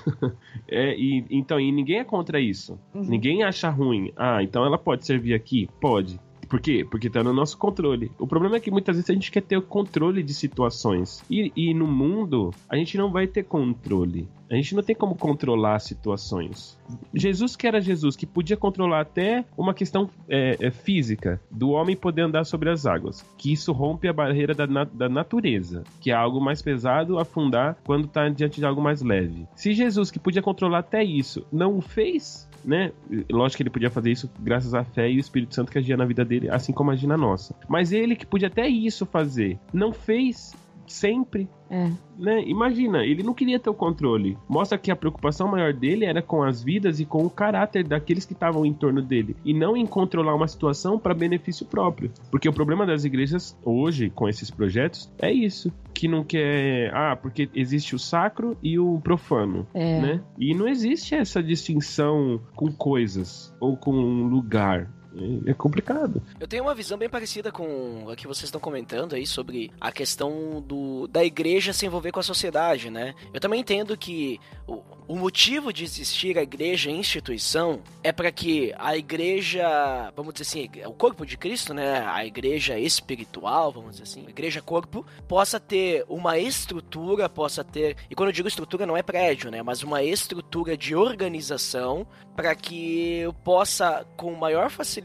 [0.66, 2.78] É, e, então, e ninguém é contra isso.
[2.92, 3.02] Uhum.
[3.02, 4.12] Ninguém acha ruim.
[4.16, 5.68] Ah, então ela pode servir aqui?
[5.80, 6.18] Pode.
[6.54, 6.86] Por quê?
[6.88, 8.12] Porque tá no nosso controle.
[8.16, 11.20] O problema é que muitas vezes a gente quer ter o controle de situações.
[11.28, 14.28] E, e no mundo, a gente não vai ter controle.
[14.48, 16.78] A gente não tem como controlar situações.
[17.12, 21.96] Jesus, que era Jesus, que podia controlar até uma questão é, é, física do homem
[21.96, 26.12] poder andar sobre as águas, que isso rompe a barreira da, na- da natureza, que
[26.12, 29.44] é algo mais pesado afundar quando está diante de algo mais leve.
[29.56, 32.92] Se Jesus, que podia controlar até isso, não o fez, né?
[33.30, 35.96] Lógico que ele podia fazer isso graças à fé e o Espírito Santo que agia
[35.96, 37.54] na vida dele, assim como agia na nossa.
[37.68, 40.54] Mas ele que podia até isso fazer, não fez
[40.86, 41.48] sempre.
[41.70, 41.90] É.
[42.18, 42.44] Né?
[42.46, 44.38] Imagina, ele não queria ter o controle.
[44.48, 48.24] Mostra que a preocupação maior dele era com as vidas e com o caráter daqueles
[48.24, 52.12] que estavam em torno dele, e não em controlar uma situação para benefício próprio.
[52.30, 55.72] Porque o problema das igrejas hoje, com esses projetos, é isso.
[55.92, 56.92] Que não quer.
[56.94, 59.66] Ah, porque existe o sacro e o profano.
[59.72, 60.00] É.
[60.00, 60.20] Né?
[60.38, 64.90] E não existe essa distinção com coisas ou com um lugar.
[65.46, 66.20] É- complicado.
[66.40, 69.92] Eu tenho uma visão bem parecida com a que vocês estão comentando aí sobre a
[69.92, 73.14] questão do, da igreja se envolver com a sociedade, né?
[73.32, 78.74] Eu também entendo que o, o motivo de existir a igreja instituição é para que
[78.78, 82.04] a igreja, vamos dizer assim, o corpo de Cristo, né?
[82.06, 87.96] A igreja espiritual, vamos dizer assim, a igreja corpo, possa ter uma estrutura, possa ter,
[88.10, 89.62] e quando eu digo estrutura não é prédio, né?
[89.62, 95.03] Mas uma estrutura de organização para que eu possa, com maior facilidade,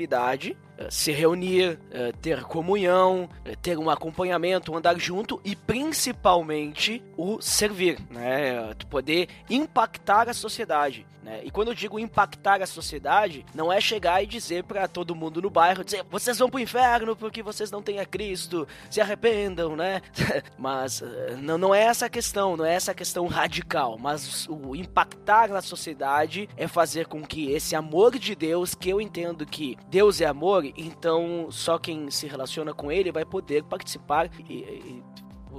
[0.77, 7.41] eh, se reunir, eh, ter comunhão, eh, ter um acompanhamento, andar junto e principalmente o
[7.41, 8.73] servir, né?
[8.89, 11.05] Poder impactar a sociedade.
[11.29, 11.41] Né?
[11.43, 15.39] E quando eu digo impactar a sociedade, não é chegar e dizer para todo mundo
[15.39, 19.75] no bairro, dizer vocês vão pro inferno porque vocês não têm a Cristo, se arrependam,
[19.75, 20.01] né?
[20.57, 21.03] mas
[21.39, 25.49] não, não é essa a questão, não é essa a questão radical, mas o impactar
[25.49, 30.21] na sociedade é fazer com que esse amor de Deus, que eu entendo que Deus
[30.21, 35.03] é amor, então só quem se relaciona com ele vai poder participar e, e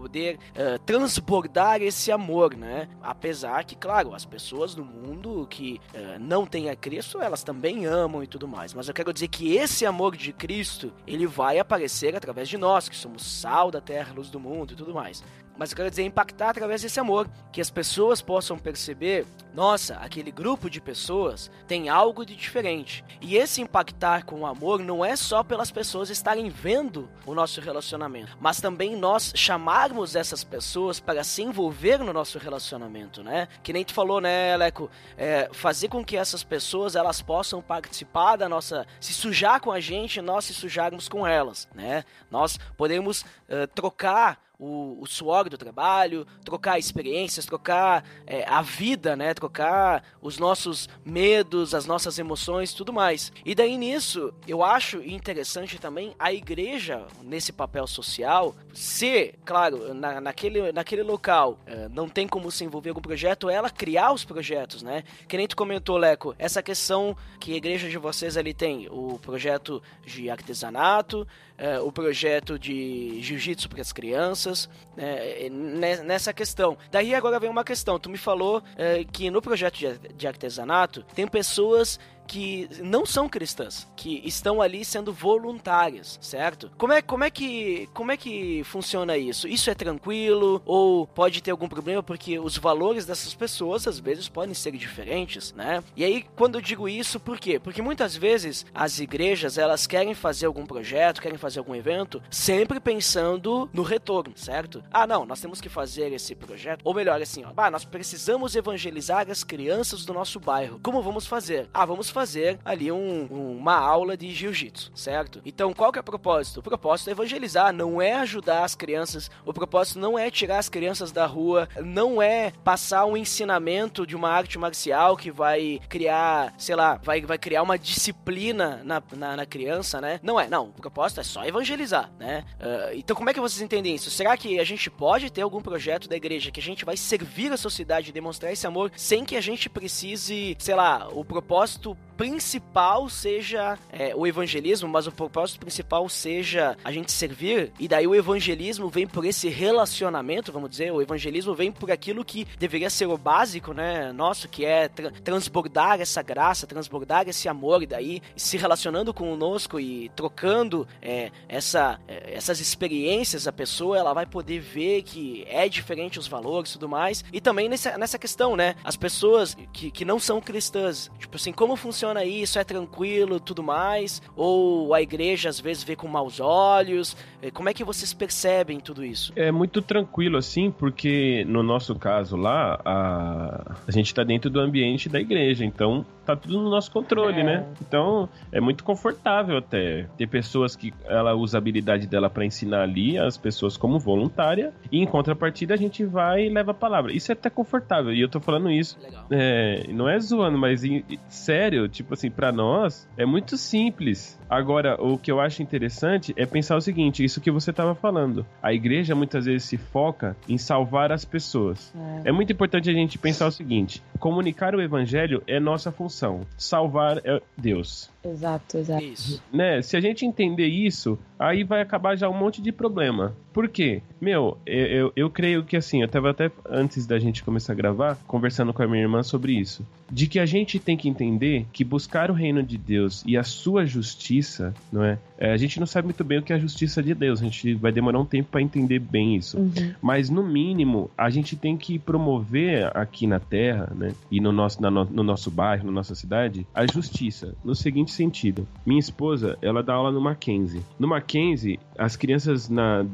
[0.01, 2.89] poder uh, transbordar esse amor, né?
[3.03, 7.85] Apesar que, claro, as pessoas no mundo que uh, não têm a Cristo, elas também
[7.85, 8.73] amam e tudo mais.
[8.73, 12.89] Mas eu quero dizer que esse amor de Cristo, ele vai aparecer através de nós,
[12.89, 15.23] que somos sal da terra, luz do mundo e tudo mais
[15.61, 20.31] mas eu quero dizer impactar através desse amor, que as pessoas possam perceber, nossa, aquele
[20.31, 23.05] grupo de pessoas tem algo de diferente.
[23.21, 27.61] E esse impactar com o amor não é só pelas pessoas estarem vendo o nosso
[27.61, 33.47] relacionamento, mas também nós chamarmos essas pessoas para se envolver no nosso relacionamento, né?
[33.63, 38.37] Que nem tu falou, né, Leco, é, fazer com que essas pessoas elas possam participar
[38.37, 42.03] da nossa, se sujar com a gente, nós se sujarmos com elas, né?
[42.31, 49.17] Nós podemos uh, trocar o, o suor do trabalho, trocar experiências, trocar é, a vida,
[49.17, 49.33] né?
[49.33, 53.33] Trocar os nossos medos, as nossas emoções, tudo mais.
[53.45, 60.21] E daí nisso, eu acho interessante também a igreja nesse papel social, se, claro, na,
[60.21, 64.25] naquele, naquele local é, não tem como se envolver com o projeto, ela criar os
[64.25, 65.05] projetos, né?
[65.27, 69.19] Que nem tu comentou, Leco, essa questão que a igreja de vocês ali tem, o
[69.19, 71.27] projeto de artesanato,
[71.61, 76.77] é, o projeto de jiu-jitsu para as crianças, é, nessa questão.
[76.91, 77.99] Daí agora vem uma questão.
[77.99, 79.77] Tu me falou é, que no projeto
[80.17, 82.01] de artesanato tem pessoas
[82.31, 86.71] que não são cristãs, que estão ali sendo voluntárias, certo?
[86.79, 89.49] Como é, como é que como é que funciona isso?
[89.49, 94.29] Isso é tranquilo ou pode ter algum problema porque os valores dessas pessoas às vezes
[94.29, 95.83] podem ser diferentes, né?
[95.97, 97.59] E aí quando eu digo isso, por quê?
[97.59, 102.79] Porque muitas vezes as igrejas elas querem fazer algum projeto, querem fazer algum evento, sempre
[102.79, 104.85] pensando no retorno, certo?
[104.93, 108.55] Ah, não, nós temos que fazer esse projeto, ou melhor assim, ó, ah, nós precisamos
[108.55, 110.79] evangelizar as crianças do nosso bairro.
[110.81, 111.69] Como vamos fazer?
[111.75, 115.41] Ah, vamos fazer fazer ali um, uma aula de jiu-jitsu, certo?
[115.43, 116.61] Então, qual que é o propósito?
[116.61, 120.69] O propósito é evangelizar, não é ajudar as crianças, o propósito não é tirar as
[120.69, 126.53] crianças da rua, não é passar um ensinamento de uma arte marcial que vai criar,
[126.59, 130.21] sei lá, vai, vai criar uma disciplina na, na, na criança, né?
[130.23, 130.67] Não é, não.
[130.67, 132.45] O propósito é só evangelizar, né?
[132.61, 134.11] Uh, então, como é que vocês entendem isso?
[134.11, 137.51] Será que a gente pode ter algum projeto da igreja que a gente vai servir
[137.51, 141.97] a sociedade e demonstrar esse amor sem que a gente precise, sei lá, o propósito
[142.21, 148.07] principal seja é, o evangelismo, mas o propósito principal seja a gente servir, e daí
[148.07, 152.91] o evangelismo vem por esse relacionamento, vamos dizer, o evangelismo vem por aquilo que deveria
[152.91, 157.87] ser o básico, né, nosso, que é tra transbordar essa graça, transbordar esse amor, e
[157.87, 164.27] daí se relacionando conosco e trocando é, essa, é, essas experiências, a pessoa ela vai
[164.27, 168.57] poder ver que é diferente os valores e tudo mais, e também nessa, nessa questão,
[168.57, 172.59] né, as pessoas que, que não são cristãs, tipo assim, como funciona funciona isso?
[172.59, 174.21] É tranquilo, tudo mais?
[174.37, 177.17] Ou a igreja às vezes vê com maus olhos?
[177.41, 179.33] É, como é que vocês percebem tudo isso?
[179.37, 184.61] É muito tranquilo assim, porque no nosso caso lá, a, a gente está dentro do
[184.61, 186.05] ambiente da igreja, então
[186.37, 187.45] tá tudo no nosso controle, é.
[187.45, 187.67] né?
[187.81, 192.83] Então é muito confortável até ter pessoas que ela usa a habilidade dela para ensinar
[192.83, 197.13] ali as pessoas como voluntária e em contrapartida a gente vai e leva a palavra.
[197.13, 198.99] Isso é até confortável e eu tô falando isso.
[199.31, 204.39] É, não é zoando, mas em, sério, tipo assim, para nós é muito simples.
[204.49, 208.45] Agora, o que eu acho interessante é pensar o seguinte: isso que você estava falando.
[208.63, 211.93] A igreja muitas vezes se foca em salvar as pessoas.
[212.25, 212.31] É.
[212.31, 216.20] é muito importante a gente pensar o seguinte: comunicar o evangelho é nossa função,
[216.57, 218.11] salvar é Deus.
[218.25, 219.05] Exato, exato.
[219.05, 219.43] Isso.
[219.53, 219.81] Né?
[219.83, 223.35] Se a gente entender isso, aí vai acabar já um monte de problema.
[223.53, 224.03] Por quê?
[224.21, 227.77] Meu, eu, eu, eu, creio que assim, eu tava até antes da gente começar a
[227.77, 229.85] gravar, conversando com a minha irmã sobre isso.
[230.11, 233.43] De que a gente tem que entender que buscar o reino de Deus e a
[233.43, 235.19] sua justiça, não é?
[235.39, 237.41] é a gente não sabe muito bem o que é a justiça de Deus.
[237.41, 239.59] A gente vai demorar um tempo para entender bem isso.
[239.59, 239.95] Uhum.
[240.01, 244.13] Mas no mínimo, a gente tem que promover aqui na terra, né?
[244.31, 247.55] E no nosso, na, no nosso bairro, na nossa cidade, a justiça.
[247.65, 248.69] No seguinte seguinte sentido.
[248.87, 250.83] Minha esposa, ela dá aula no Mackenzie.
[250.99, 253.05] No Mackenzie, as crianças na,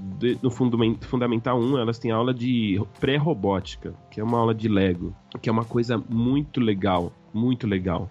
[0.43, 5.49] no Fundamental 1, elas têm aula de pré-robótica, que é uma aula de Lego, que
[5.49, 8.11] é uma coisa muito legal muito legal.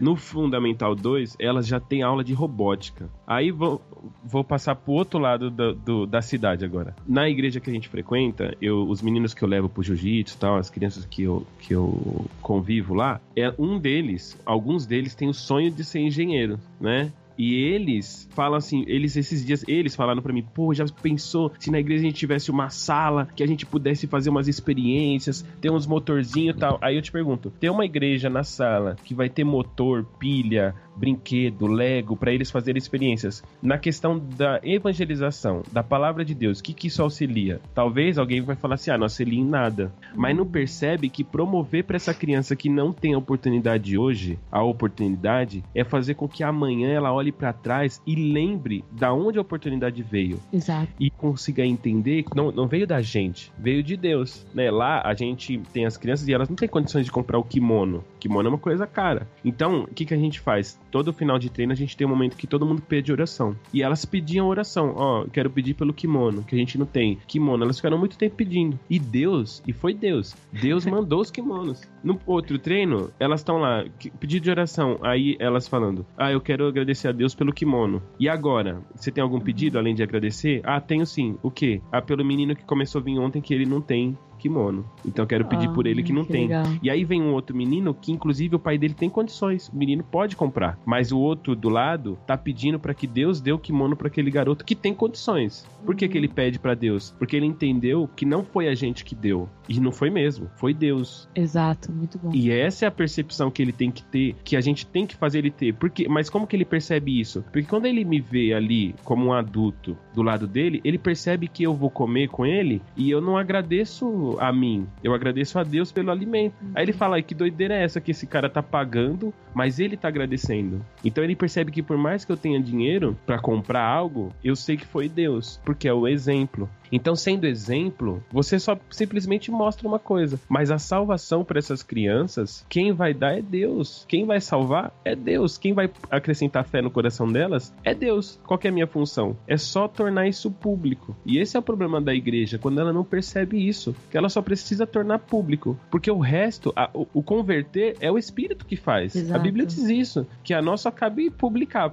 [0.00, 3.08] No Fundamental 2, elas já têm aula de robótica.
[3.26, 3.80] Aí vou,
[4.22, 6.94] vou passar pro outro lado do, do, da cidade agora.
[7.06, 10.38] Na igreja que a gente frequenta, eu, os meninos que eu levo pro jiu-jitsu e
[10.38, 15.28] tal, as crianças que eu, que eu convivo lá, é um deles, alguns deles têm
[15.28, 17.12] o sonho de ser engenheiro, né?
[17.42, 21.72] E eles falam assim, eles esses dias, eles falaram para mim, pô, já pensou se
[21.72, 25.68] na igreja a gente tivesse uma sala que a gente pudesse fazer umas experiências, ter
[25.68, 26.78] uns motorzinhos e tal.
[26.80, 31.66] Aí eu te pergunto, tem uma igreja na sala que vai ter motor, pilha, brinquedo,
[31.66, 33.42] Lego, para eles fazerem experiências.
[33.62, 37.60] Na questão da evangelização, da palavra de Deus, o que, que isso auxilia?
[37.74, 39.92] Talvez alguém vai falar assim, ah, não auxilia em nada.
[40.14, 44.62] Mas não percebe que promover para essa criança que não tem a oportunidade hoje, a
[44.62, 49.42] oportunidade, é fazer com que amanhã ela olhe para trás e lembre da onde a
[49.42, 50.40] oportunidade veio.
[50.52, 50.88] Exato.
[50.98, 54.46] E consiga entender que não, não veio da gente, veio de Deus.
[54.54, 54.70] Né?
[54.70, 58.04] Lá a gente tem as crianças e elas não têm condições de comprar o kimono.
[58.18, 59.26] Kimono é uma coisa cara.
[59.44, 60.78] Então, o que, que a gente faz?
[60.92, 63.56] Todo final de treino a gente tem um momento que todo mundo pede oração.
[63.72, 64.92] E elas pediam oração.
[64.94, 67.18] Ó, oh, quero pedir pelo kimono, que a gente não tem.
[67.26, 68.78] Kimono, elas ficaram muito tempo pedindo.
[68.90, 70.36] E Deus, e foi Deus.
[70.52, 71.80] Deus mandou os kimonos.
[72.04, 73.84] No outro treino, elas estão lá,
[74.20, 74.98] pedido de oração.
[75.00, 78.02] Aí elas falando: Ah, eu quero agradecer a Deus pelo kimono.
[78.20, 78.82] E agora?
[78.94, 80.60] Você tem algum pedido além de agradecer?
[80.62, 81.38] Ah, tenho sim.
[81.42, 81.80] O quê?
[81.90, 84.84] Ah, pelo menino que começou a vir ontem que ele não tem kimono.
[85.06, 86.42] Então eu quero pedir ah, por ele que não que tem.
[86.48, 86.64] Legal.
[86.82, 89.68] E aí vem um outro menino que, inclusive, o pai dele tem condições.
[89.68, 90.78] O menino pode comprar.
[90.84, 94.30] Mas o outro do lado tá pedindo para que Deus dê o kimono para aquele
[94.30, 95.66] garoto que tem condições.
[95.84, 97.14] Por que, que ele pede para Deus?
[97.18, 99.48] Porque ele entendeu que não foi a gente que deu.
[99.68, 100.50] E não foi mesmo.
[100.56, 101.28] Foi Deus.
[101.34, 102.30] Exato, muito bom.
[102.34, 105.16] E essa é a percepção que ele tem que ter, que a gente tem que
[105.16, 105.74] fazer ele ter.
[105.74, 107.42] Porque, mas como que ele percebe isso?
[107.52, 111.62] Porque quando ele me vê ali como um adulto do lado dele, ele percebe que
[111.62, 115.92] eu vou comer com ele e eu não agradeço a mim, eu agradeço a Deus
[115.92, 116.54] pelo alimento.
[116.62, 116.72] Uhum.
[116.74, 120.08] Aí ele fala, que doideira é essa que esse cara tá pagando, mas ele tá
[120.08, 120.84] agradecendo.
[121.04, 124.76] Então ele percebe que por mais que eu tenha dinheiro para comprar algo, eu sei
[124.76, 126.68] que foi Deus, porque é o exemplo.
[126.92, 130.38] Então, sendo exemplo, você só simplesmente mostra uma coisa.
[130.46, 134.04] Mas a salvação para essas crianças, quem vai dar é Deus.
[134.06, 135.56] Quem vai salvar é Deus.
[135.56, 138.38] Quem vai acrescentar fé no coração delas é Deus.
[138.44, 139.36] Qual é a minha função?
[139.46, 141.16] É só tornar isso público.
[141.24, 143.96] E esse é o problema da igreja, quando ela não percebe isso.
[144.10, 145.78] Que ela só precisa tornar público.
[145.90, 149.16] Porque o resto, a, o, o, converter é o Espírito que faz.
[149.16, 149.40] Exato.
[149.40, 150.26] A Bíblia diz isso.
[150.44, 151.90] Que a nossa cabe publicar,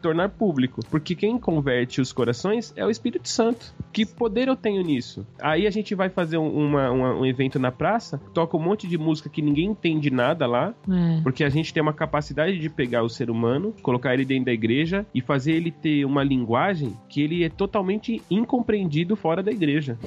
[0.00, 0.80] tornar público.
[0.90, 3.74] Porque quem converte os corações é o Espírito Santo.
[3.92, 5.26] Que poder poder eu tenho nisso?
[5.40, 8.96] Aí a gente vai fazer uma, uma, um evento na praça, toca um monte de
[8.96, 11.20] música que ninguém entende nada lá, é.
[11.22, 14.52] porque a gente tem uma capacidade de pegar o ser humano, colocar ele dentro da
[14.52, 19.98] igreja e fazer ele ter uma linguagem que ele é totalmente incompreendido fora da igreja.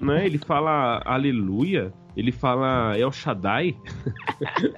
[0.00, 0.26] né?
[0.26, 3.76] Ele fala aleluia, ele fala El Shaddai.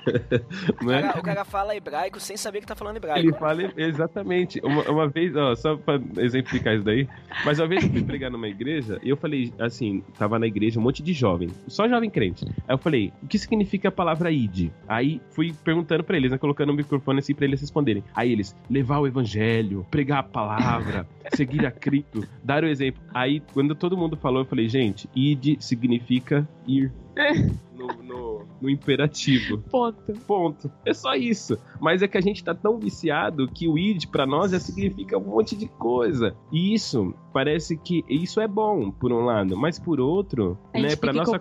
[0.84, 1.02] o, é?
[1.02, 3.18] cara, o, cara, fala hebraico sem saber que tá falando hebraico.
[3.18, 4.60] Ele fala, exatamente.
[4.62, 7.08] Uma, uma vez, ó, só pra exemplificar isso daí,
[7.44, 10.78] mas uma vez eu fui pregar numa igreja e eu falei, assim, tava na igreja
[10.78, 12.44] um monte de jovem, só jovem crente.
[12.68, 14.70] Aí eu falei, o que significa a palavra id?
[14.86, 18.04] Aí fui perguntando pra eles, né, colocando o microfone assim pra eles responderem.
[18.14, 23.02] Aí eles, levar o evangelho, pregar a palavra, seguir a Cristo, dar o exemplo.
[23.14, 26.92] Aí, quando todo mundo falou, eu falei, gente, id significa ir.
[27.16, 27.71] 嗯。
[27.74, 29.58] No, no, no, imperativo.
[29.70, 30.12] Ponto.
[30.26, 30.72] Ponto.
[30.84, 31.58] É só isso.
[31.80, 35.18] Mas é que a gente tá tão viciado que o id para nós já significa
[35.18, 36.36] um monte de coisa.
[36.52, 40.94] E isso parece que isso é bom por um lado, mas por outro, a né,
[40.94, 41.38] para nossa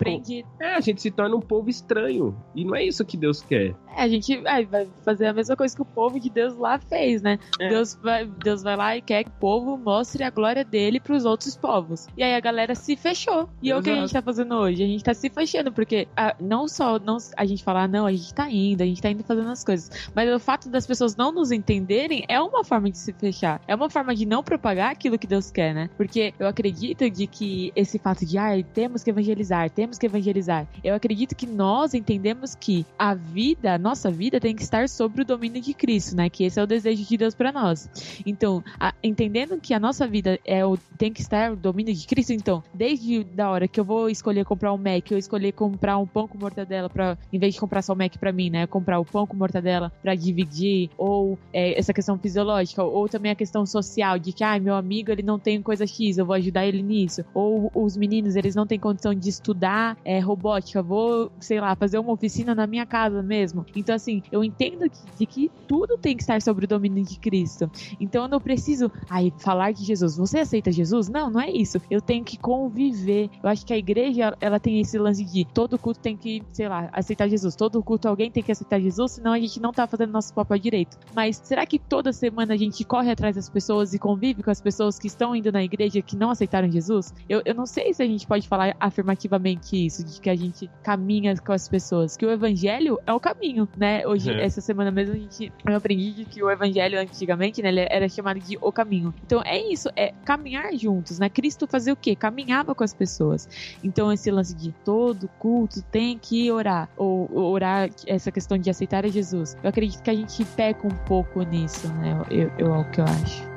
[0.60, 2.34] é, a gente se torna um povo estranho.
[2.54, 3.76] E não é isso que Deus quer.
[3.94, 4.66] É, a gente vai
[5.04, 7.38] fazer a mesma coisa que o povo de Deus lá fez, né?
[7.60, 7.68] É.
[7.68, 11.14] Deus vai Deus vai lá e quer que o povo mostre a glória dele para
[11.14, 12.06] os outros povos.
[12.16, 13.48] E aí a galera se fechou.
[13.62, 16.08] E é o que a gente tá fazendo hoje, a gente tá se fechando porque
[16.16, 19.10] a, não só não, a gente falar, não, a gente tá indo, a gente tá
[19.10, 22.90] indo fazendo as coisas, mas o fato das pessoas não nos entenderem é uma forma
[22.90, 23.60] de se fechar.
[23.66, 25.90] É uma forma de não propagar aquilo que Deus quer, né?
[25.96, 30.66] Porque eu acredito de que esse fato de, ah, temos que evangelizar, temos que evangelizar.
[30.82, 35.22] Eu acredito que nós entendemos que a vida, a nossa vida tem que estar sobre
[35.22, 36.28] o domínio de Cristo, né?
[36.28, 37.88] Que esse é o desejo de Deus para nós.
[38.24, 42.06] Então, a, entendendo que a nossa vida é o, tem que estar no domínio de
[42.06, 45.98] Cristo, então, desde da hora que eu vou escolher comprar um Mac, eu escolher comprar
[45.98, 48.66] um pão com mortadela para em vez de comprar só o Mac para mim, né?
[48.66, 53.34] Comprar o pão com mortadela para dividir, ou é, essa questão fisiológica, ou também a
[53.34, 56.66] questão social de que, ah, meu amigo, ele não tem coisa X, eu vou ajudar
[56.66, 57.24] ele nisso.
[57.34, 61.98] Ou os meninos, eles não têm condição de estudar é, robótica, vou, sei lá, fazer
[61.98, 63.64] uma oficina na minha casa mesmo.
[63.74, 67.18] Então, assim, eu entendo que, de que tudo tem que estar sobre o domínio de
[67.18, 67.70] Cristo.
[68.00, 70.16] Então, eu não preciso, ai, falar de Jesus.
[70.16, 71.08] Você aceita Jesus?
[71.08, 71.80] Não, não é isso.
[71.90, 73.30] Eu tenho que conviver.
[73.42, 76.68] Eu acho que a igreja, ela tem esse lance de todo culto tem que, sei
[76.68, 77.54] lá, aceitar Jesus.
[77.56, 80.58] Todo culto alguém tem que aceitar Jesus, senão a gente não tá fazendo nosso papel
[80.58, 80.98] direito.
[81.14, 84.60] Mas será que toda semana a gente corre atrás das pessoas e convive com as
[84.60, 87.14] pessoas que estão indo na igreja que não aceitaram Jesus?
[87.28, 90.68] Eu, eu não sei se a gente pode falar afirmativamente isso, de que a gente
[90.82, 92.16] caminha com as pessoas.
[92.16, 94.06] Que o evangelho é o caminho, né?
[94.06, 94.44] Hoje, É.
[94.44, 98.08] essa semana mesmo, a gente, eu aprendi de que o evangelho antigamente, né, ele era
[98.08, 99.14] chamado de o caminho.
[99.24, 101.28] Então é isso, é caminhar juntos, né?
[101.28, 102.16] Cristo fazia o quê?
[102.16, 103.48] Caminhava com as pessoas.
[103.84, 109.04] Então esse lance de todo culto tem que orar, ou orar, essa questão de aceitar
[109.04, 109.56] a Jesus.
[109.62, 112.18] Eu acredito que a gente peca um pouco nisso, né?
[112.30, 113.52] Eu, eu, é o que eu acho.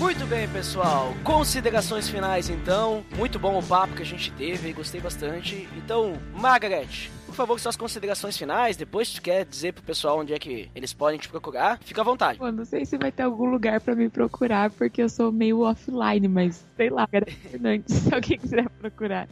[0.00, 1.14] Muito bem, pessoal.
[1.22, 3.04] Considerações finais, então.
[3.16, 5.68] Muito bom o papo que a gente teve, gostei bastante.
[5.76, 8.76] Então, Margaret, por favor, suas considerações finais.
[8.76, 12.00] Depois, se tu quer dizer pro pessoal onde é que eles podem te procurar, fica
[12.00, 12.38] à vontade.
[12.38, 15.60] Pô, não sei se vai ter algum lugar pra me procurar, porque eu sou meio
[15.60, 19.28] offline, mas sei lá, Fernandes, se alguém quiser procurar.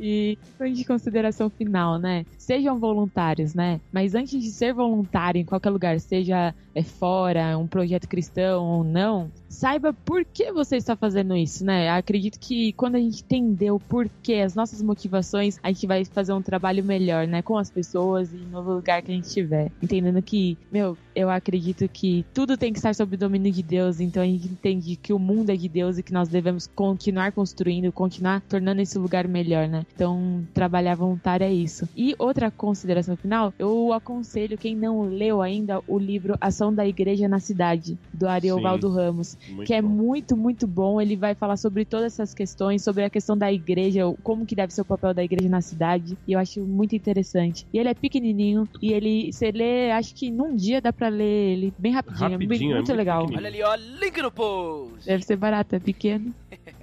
[0.00, 2.24] E questão de consideração final, né?
[2.38, 3.80] Sejam voluntários, né?
[3.92, 8.84] Mas antes de ser voluntário em qualquer lugar, seja é, fora, um projeto cristão ou
[8.84, 11.90] não, saiba por que você está fazendo isso, né?
[11.90, 16.32] Acredito que quando a gente entender o porquê, as nossas motivações, a gente vai fazer
[16.32, 17.42] um trabalho melhor, né?
[17.42, 19.70] Com as pessoas e no lugar que a gente estiver.
[19.82, 24.00] Entendendo que, meu, eu acredito que tudo tem que estar sob o domínio de Deus,
[24.00, 27.32] então a gente entende que o mundo é de Deus e que nós devemos continuar
[27.32, 29.84] construindo, continuar tornando esse lugar melhor, né?
[29.94, 31.86] Então, trabalhar voluntário é isso.
[31.96, 37.28] E outra consideração final, eu aconselho quem não leu ainda o livro Ação da Igreja
[37.28, 39.88] na Cidade, do Ariovaldo Ramos que é bom.
[39.88, 41.00] muito, muito bom.
[41.00, 44.72] Ele vai falar sobre todas essas questões, sobre a questão da igreja, como que deve
[44.72, 46.16] ser o papel da igreja na cidade.
[46.26, 47.66] E eu acho muito interessante.
[47.72, 51.24] E ele é pequenininho e ele, você lê, acho que num dia dá pra ler
[51.24, 52.26] ele bem rapidinho.
[52.26, 53.26] é Rapidinho, muito, é muito legal.
[53.26, 55.06] Olha ali, ó, link no post.
[55.06, 56.34] Deve ser barato, é pequeno.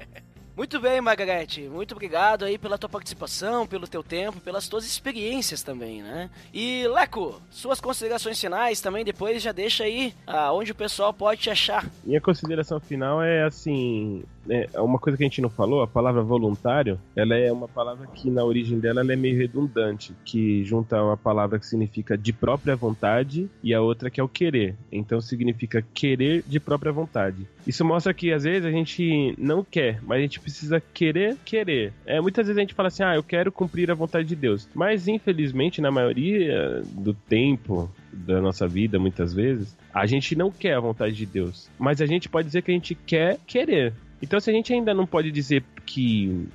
[0.57, 1.61] Muito bem, Margarete.
[1.69, 6.31] Muito obrigado aí pela tua participação, pelo teu tempo, pelas tuas experiências também, né?
[6.51, 11.41] E, Leco, suas considerações finais também, depois já deixa aí ah, onde o pessoal pode
[11.41, 11.87] te achar.
[12.03, 16.21] Minha consideração final é assim, é uma coisa que a gente não falou, a palavra
[16.21, 21.01] voluntário, ela é uma palavra que na origem dela ela é meio redundante, que junta
[21.01, 24.75] uma palavra que significa de própria vontade e a outra que é o querer.
[24.91, 27.47] Então significa querer de própria vontade.
[27.65, 31.93] Isso mostra que às vezes a gente não quer, mas a gente precisa querer querer.
[32.05, 34.69] É, muitas vezes a gente fala assim, ah, eu quero cumprir a vontade de Deus.
[34.73, 40.75] Mas infelizmente, na maioria do tempo da nossa vida, muitas vezes, a gente não quer
[40.75, 41.69] a vontade de Deus.
[41.77, 43.93] Mas a gente pode dizer que a gente quer querer.
[44.21, 46.47] Então, se a gente ainda não pode dizer que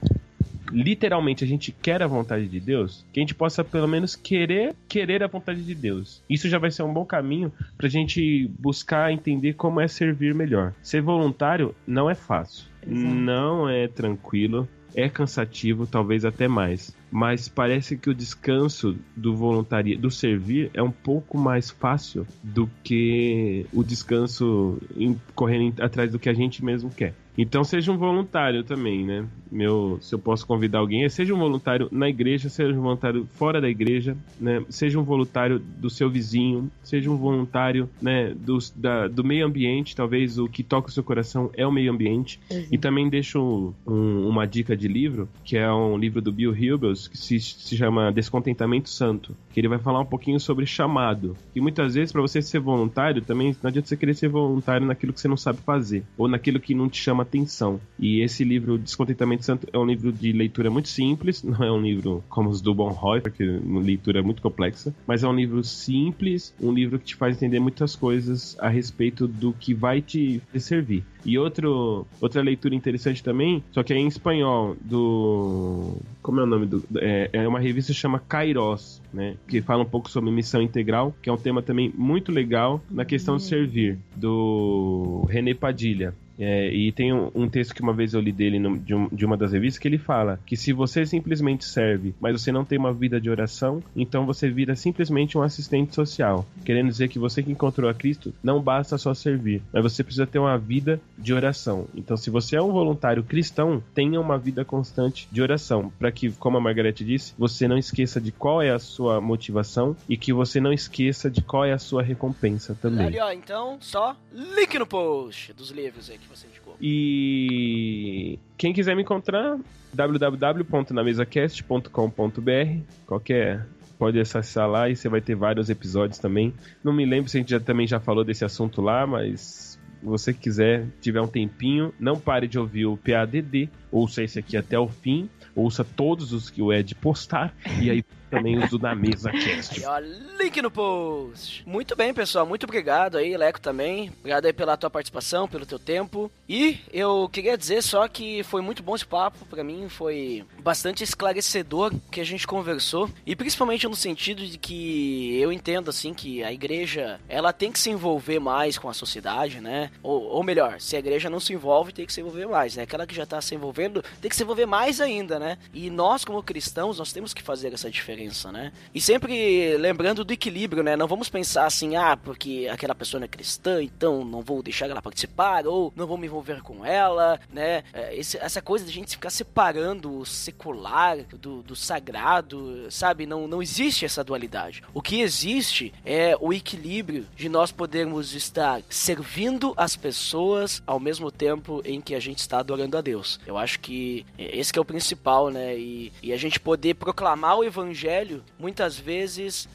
[0.73, 4.75] literalmente a gente quer a vontade de Deus, que a gente possa pelo menos querer
[4.89, 6.23] querer a vontade de Deus.
[6.29, 10.73] Isso já vai ser um bom caminho pra gente buscar entender como é servir melhor.
[10.83, 13.15] Ser voluntário não é fácil, Exato.
[13.15, 16.95] não é tranquilo, é cansativo, talvez até mais.
[17.11, 22.69] Mas parece que o descanso do voluntário, do servir, é um pouco mais fácil do
[22.83, 27.15] que o descanso em, correndo atrás do que a gente mesmo quer.
[27.37, 29.25] Então seja um voluntário também, né?
[29.51, 33.27] Meu, se eu posso convidar alguém, é seja um voluntário na igreja, seja um voluntário
[33.35, 34.63] fora da igreja, né?
[34.69, 39.97] Seja um voluntário do seu vizinho, seja um voluntário, né, do, da- do meio ambiente,
[39.97, 42.39] talvez o que toca o seu coração é o meio ambiente.
[42.71, 47.09] E também deixo um- uma dica de livro, que é um livro do Bill Hybels,
[47.09, 51.37] que se, se chama Descontentamento Santo, que ele vai falar um pouquinho sobre chamado.
[51.55, 55.13] E muitas vezes, para você ser voluntário, também não adianta você querer ser voluntário naquilo
[55.13, 57.81] que você não sabe fazer, ou naquilo que não te chama atenção.
[57.99, 61.81] E esse livro, Descontentamento Santo, é um livro de leitura muito simples, não é um
[61.81, 65.63] livro como os do Bonhoeffer, que é uma leitura muito complexa, mas é um livro
[65.65, 70.43] simples, um livro que te faz entender muitas coisas a respeito do que vai te
[70.59, 71.05] servir.
[71.25, 75.97] E outro, outra leitura interessante também, só que é em espanhol, do.
[76.21, 76.85] Como é o nome do.
[76.97, 79.37] É, é uma revista que chama Kairos, né?
[79.47, 83.05] Que fala um pouco sobre missão integral, que é um tema também muito legal na
[83.05, 86.15] questão de servir, do René Padilha.
[86.39, 89.09] É, e tem um, um, texto que uma vez eu li dele no, de, um,
[89.11, 92.65] de, uma das revistas que ele fala que se você simplesmente serve, mas você não
[92.65, 96.47] tem uma vida de oração, então você vira simplesmente um assistente social.
[96.65, 100.27] Querendo dizer que você que encontrou a Cristo não basta só servir, mas você precisa
[100.27, 101.87] ter uma vida de oração.
[101.95, 106.31] Então, se você é um voluntário cristão, tenha uma vida constante de oração, para que,
[106.33, 110.33] como a Margarete disse, você não esqueça de qual é a sua motivação e que
[110.33, 113.07] você não esqueça de qual é a sua recompensa também.
[113.07, 116.77] Ali, ó, então, só link no post dos livros aí que você indicou.
[116.81, 119.59] E quem quiser me encontrar,
[119.93, 123.67] www.namesacast.com.br, qualquer
[123.99, 126.53] pode acessar lá e você vai ter vários episódios também.
[126.83, 130.33] Não me lembro se a gente já, também já falou desse assunto lá, mas você
[130.33, 134.89] quiser, tiver um tempinho, não pare de ouvir o PADD, ouça esse aqui até o
[134.89, 139.79] fim, ouça todos os que o Ed postar, e aí também uso na mesa cast.
[139.79, 139.99] Aí, ó,
[140.43, 141.63] link no post.
[141.67, 142.47] Muito bem, pessoal.
[142.47, 144.11] Muito obrigado aí, Leco, também.
[144.21, 146.33] Obrigado aí pela tua participação, pelo teu tempo.
[146.49, 149.45] E eu queria dizer só que foi muito bom esse papo.
[149.45, 153.11] Para mim foi bastante esclarecedor que a gente conversou.
[153.27, 157.79] E principalmente no sentido de que eu entendo, assim, que a igreja, ela tem que
[157.79, 159.91] se envolver mais com a sociedade, né?
[160.03, 162.85] Ou, ou melhor, se a igreja não se envolve, tem que se envolver mais, né?
[162.85, 165.59] Aquela que já tá se envolvendo, tem que se envolver mais ainda, né?
[165.75, 168.73] E nós, como cristãos, nós temos que fazer essa diferença diferença, né?
[168.95, 170.97] E sempre lembrando do equilíbrio, né?
[170.97, 174.89] Não vamos pensar assim, ah, porque aquela pessoa não é cristã, então não vou deixar
[174.89, 177.83] ela participar, ou não vou me envolver com ela, né?
[177.93, 183.27] É, esse, essa coisa de a gente ficar separando o secular do, do sagrado, sabe?
[183.27, 184.83] Não, não existe essa dualidade.
[184.95, 191.31] O que existe é o equilíbrio de nós podermos estar servindo as pessoas ao mesmo
[191.31, 193.41] tempo em que a gente está adorando a Deus.
[193.47, 195.77] Eu acho que esse que é o principal, né?
[195.77, 199.69] E, e a gente poder proclamar o evangelho evangelho, muitas vezes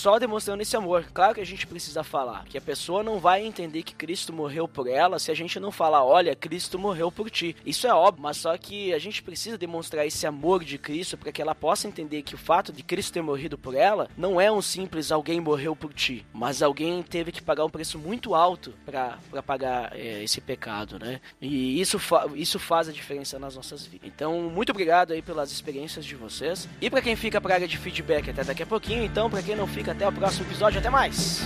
[0.00, 1.04] só demonstrando esse amor.
[1.12, 4.66] Claro que a gente precisa falar, que a pessoa não vai entender que Cristo morreu
[4.66, 7.54] por ela se a gente não falar, olha, Cristo morreu por ti.
[7.66, 11.30] Isso é óbvio, mas só que a gente precisa demonstrar esse amor de Cristo para
[11.30, 14.50] que ela possa entender que o fato de Cristo ter morrido por ela não é
[14.50, 18.72] um simples alguém morreu por ti, mas alguém teve que pagar um preço muito alto
[18.86, 21.20] para pagar é, esse pecado, né?
[21.42, 24.08] E isso, fa isso faz a diferença nas nossas vidas.
[24.08, 26.66] Então, muito obrigado aí pelas experiências de vocês.
[26.80, 29.54] E para quem fica para área de feedback até daqui a pouquinho, então, para quem
[29.54, 30.80] não fica até o próximo episódio.
[30.80, 31.40] Até mais!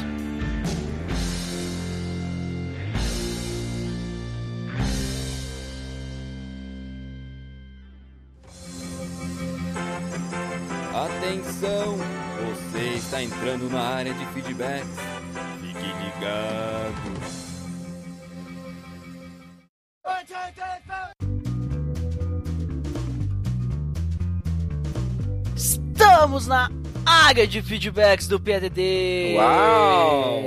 [10.94, 11.98] Atenção!
[12.38, 14.84] Você está entrando na área de feedback.
[15.60, 17.44] Fique ligado.
[26.04, 26.70] Estamos na
[27.06, 29.36] área de feedbacks do PDD.
[29.36, 30.42] Uau!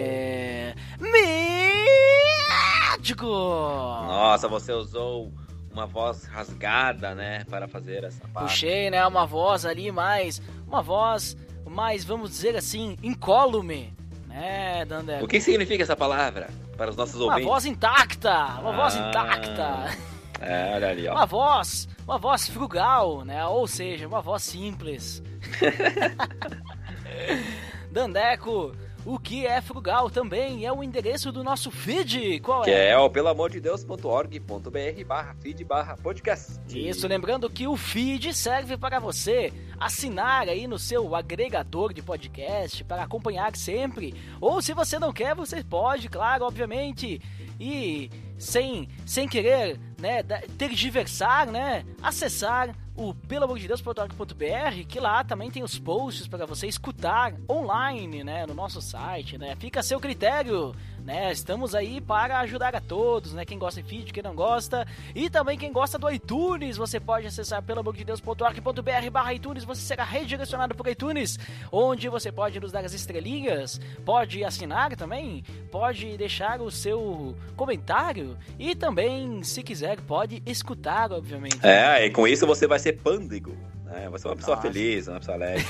[2.99, 3.25] Médico!
[3.25, 5.33] Nossa, você usou
[5.71, 8.49] uma voz rasgada, né, para fazer essa parte.
[8.49, 11.35] Puxei, né, uma voz ali mais, uma voz
[11.65, 13.95] mais, vamos dizer assim, incólume,
[14.27, 15.23] né, Dandé?
[15.23, 17.45] O que significa essa palavra para os nossos uma ouvintes?
[17.45, 19.97] Uma voz intacta, uma ah, voz intacta.
[20.39, 21.13] É, olha ali, ó.
[21.13, 25.23] Uma voz, uma voz frugal, né, ou seja, uma voz simples.
[27.91, 28.73] Dandeco,
[29.07, 32.41] o que é frugal também é o endereço do nosso feed.
[32.41, 32.89] Qual que é?
[32.89, 36.59] é o pelamordedeus.org.br barra feed barra podcast.
[36.67, 42.83] Isso, lembrando que o feed serve para você assinar aí no seu agregador de podcast
[42.83, 44.13] para acompanhar sempre.
[44.41, 47.21] Ou se você não quer, você pode, claro, obviamente.
[47.57, 50.23] E sem, sem querer né,
[50.57, 57.33] ter diversar, né, acessar o pelamordedeus.org.br, que lá também tem os posts para você escutar
[57.49, 59.55] online, né, no nosso site, né?
[59.55, 60.73] Fica a seu critério
[61.07, 61.31] né?
[61.31, 63.45] Estamos aí para ajudar a todos, né?
[63.45, 64.85] Quem gosta de feed, quem não gosta.
[65.15, 69.63] E também quem gosta do iTunes, você pode acessar pelo amor de Deus.org.br barra iTunes,
[69.63, 71.39] você será redirecionado por iTunes,
[71.71, 78.37] onde você pode nos dar as estrelinhas, pode assinar também, pode deixar o seu comentário
[78.59, 81.65] e também, se quiser, pode escutar, obviamente.
[81.65, 83.55] É, e com isso você vai ser pândego,
[83.85, 84.09] né?
[84.09, 84.67] Você é uma pessoa Nossa.
[84.67, 85.65] feliz, uma pessoa alegre.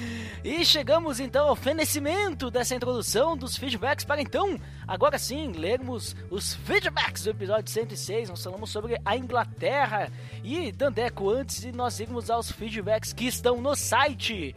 [0.46, 6.54] E chegamos então ao fenecimento dessa introdução dos feedbacks para então, agora sim, lermos os
[6.54, 8.28] feedbacks do episódio 106.
[8.28, 10.08] Nós falamos sobre a Inglaterra.
[10.44, 14.54] E Dandeco, antes de nós irmos aos feedbacks que estão no site,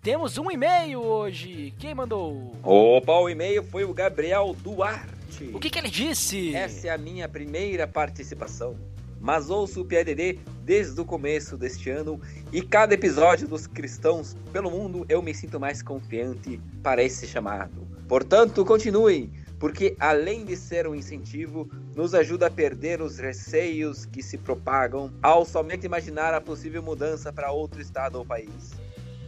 [0.00, 1.74] temos um e-mail hoje.
[1.76, 2.54] Quem mandou?
[2.62, 5.50] Opa, o e-mail foi o Gabriel Duarte.
[5.52, 6.54] O que, que ele disse?
[6.54, 8.76] Essa é a minha primeira participação
[9.22, 12.20] mas ouço o PADD desde o começo deste ano
[12.52, 17.86] e cada episódio dos cristãos pelo mundo eu me sinto mais confiante para esse chamado.
[18.08, 24.22] Portanto, continuem, porque além de ser um incentivo, nos ajuda a perder os receios que
[24.22, 28.72] se propagam ao somente imaginar a possível mudança para outro estado ou país.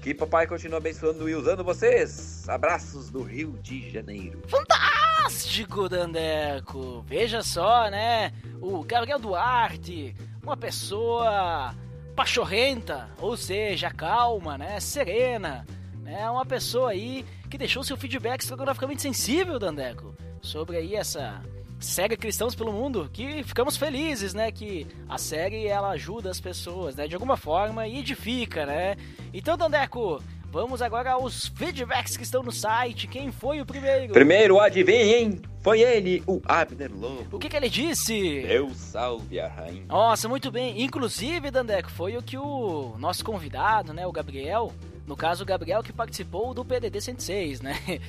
[0.02, 2.46] Que papai continue abençoando e usando vocês.
[2.46, 4.42] Abraços do Rio de Janeiro.
[4.48, 7.02] Fantástico, Dandeco!
[7.08, 8.30] Veja só, né?
[8.60, 10.14] O Gabriel Duarte,
[10.44, 11.74] uma pessoa
[12.14, 14.78] pachorrenta, ou seja, calma, né?
[14.78, 15.66] Serena,
[16.02, 16.28] né?
[16.30, 21.42] Uma pessoa aí que deixou seu feedback estrogonoficamente sensível, Dandeco, sobre aí essa
[21.80, 26.94] série Cristãos pelo Mundo, que ficamos felizes, né, que a série ela ajuda as pessoas,
[26.96, 28.96] né, de alguma forma e edifica, né?
[29.32, 30.22] Então, Dandeco,
[30.54, 33.08] vamos agora aos feedbacks que estão no site.
[33.08, 34.12] Quem foi o primeiro?
[34.12, 37.36] Primeiro, adivinhem, foi ele, o Abner Lobo.
[37.36, 38.42] O que, que ele disse?
[38.46, 39.84] Deus salve a rainha.
[39.88, 40.80] Nossa, muito bem.
[40.80, 44.72] Inclusive, Dandeco, foi o que o nosso convidado, né, o Gabriel,
[45.08, 47.76] no caso o Gabriel que participou do PDD 106, né?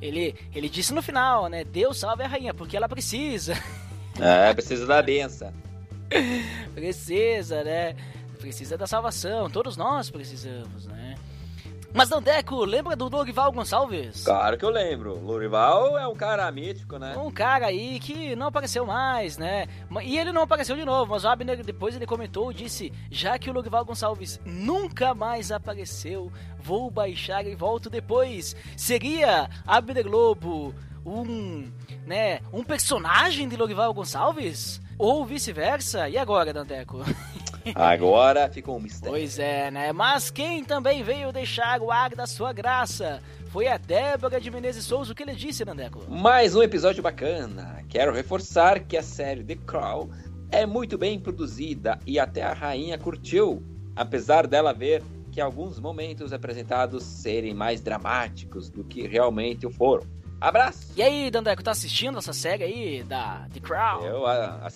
[0.00, 1.62] Ele, ele disse no final, né?
[1.62, 3.52] Deus salve a rainha, porque ela precisa.
[4.18, 5.52] É, precisa da benção.
[6.74, 7.94] precisa, né?
[8.38, 9.48] Precisa da salvação.
[9.48, 11.16] Todos nós precisamos, né?
[11.92, 14.22] Mas Dandeco, lembra do Lorival Gonçalves?
[14.24, 15.18] Claro que eu lembro.
[15.18, 17.16] Lorival é um cara mítico, né?
[17.16, 19.66] Um cara aí que não apareceu mais, né?
[20.02, 23.50] E ele não apareceu de novo, mas o Abner depois ele comentou, disse, já que
[23.50, 28.54] o Lorival Gonçalves nunca mais apareceu, vou baixar e volto depois.
[28.76, 30.72] Seria Abner Globo
[31.04, 31.72] um,
[32.06, 34.80] né, um personagem de Lorival Gonçalves?
[34.96, 36.08] Ou vice-versa?
[36.08, 36.98] E agora, Dandeco?
[37.74, 39.12] Agora ficou um mistério.
[39.12, 39.92] Pois é, né?
[39.92, 44.84] Mas quem também veio deixar o ar da sua graça foi a Débora de Menezes
[44.84, 45.12] Souza.
[45.12, 46.04] O que ele disse, Nandeco?
[46.08, 47.84] Mais um episódio bacana.
[47.88, 50.08] Quero reforçar que a série The Crown
[50.50, 53.62] é muito bem produzida e até a rainha curtiu,
[53.94, 60.04] apesar dela ver que alguns momentos apresentados serem mais dramáticos do que realmente o foram.
[60.40, 60.92] Abraço!
[60.96, 64.04] E aí, Dandeco, tá assistindo essa série aí da The Crown?
[64.04, 64.68] Eu a,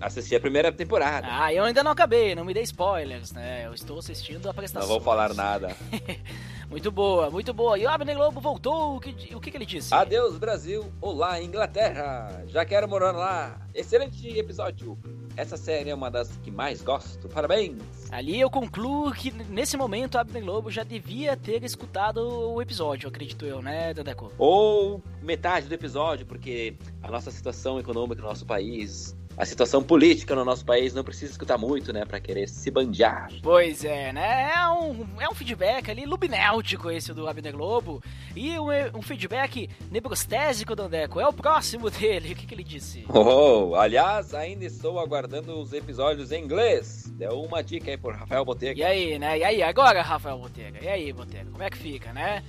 [0.00, 1.26] assisti a primeira temporada.
[1.30, 3.66] Ah, eu ainda não acabei, não me dê spoilers, né?
[3.66, 4.88] Eu estou assistindo a prestação.
[4.88, 5.76] Não vou falar nada.
[6.70, 7.78] muito boa, muito boa.
[7.78, 9.94] E o Abner Lobo voltou, o que, o que, que ele disse?
[9.94, 10.90] Adeus, Brasil.
[11.00, 12.44] Olá, Inglaterra.
[12.48, 13.60] Já quero morar lá.
[13.74, 14.98] Excelente episódio.
[15.36, 17.28] Essa série é uma das que mais gosto.
[17.28, 17.78] Parabéns!
[18.10, 23.46] Ali eu concluo que nesse momento Abner Lobo já devia ter escutado o episódio, acredito
[23.46, 24.32] eu, né, Dandeco?
[24.36, 30.34] Ou metade do episódio, porque a nossa situação econômica no nosso país a situação política
[30.34, 33.30] no nosso país não precisa escutar muito, né, para querer se bandear.
[33.42, 34.52] Pois é, né?
[34.54, 38.02] É um, é um feedback ali lubinéltico esse do Abner Globo
[38.36, 41.18] e um, um feedback nebrostésico do Andeco.
[41.18, 42.34] É o próximo dele.
[42.34, 43.06] O que, que ele disse?
[43.08, 47.10] Oh, aliás, ainda estou aguardando os episódios em inglês.
[47.16, 48.78] Deu uma dica aí por Rafael Botega.
[48.78, 49.38] E aí, né?
[49.38, 50.84] E aí, agora, Rafael Botega?
[50.84, 51.50] E aí, Botega?
[51.50, 52.42] Como é que fica, né?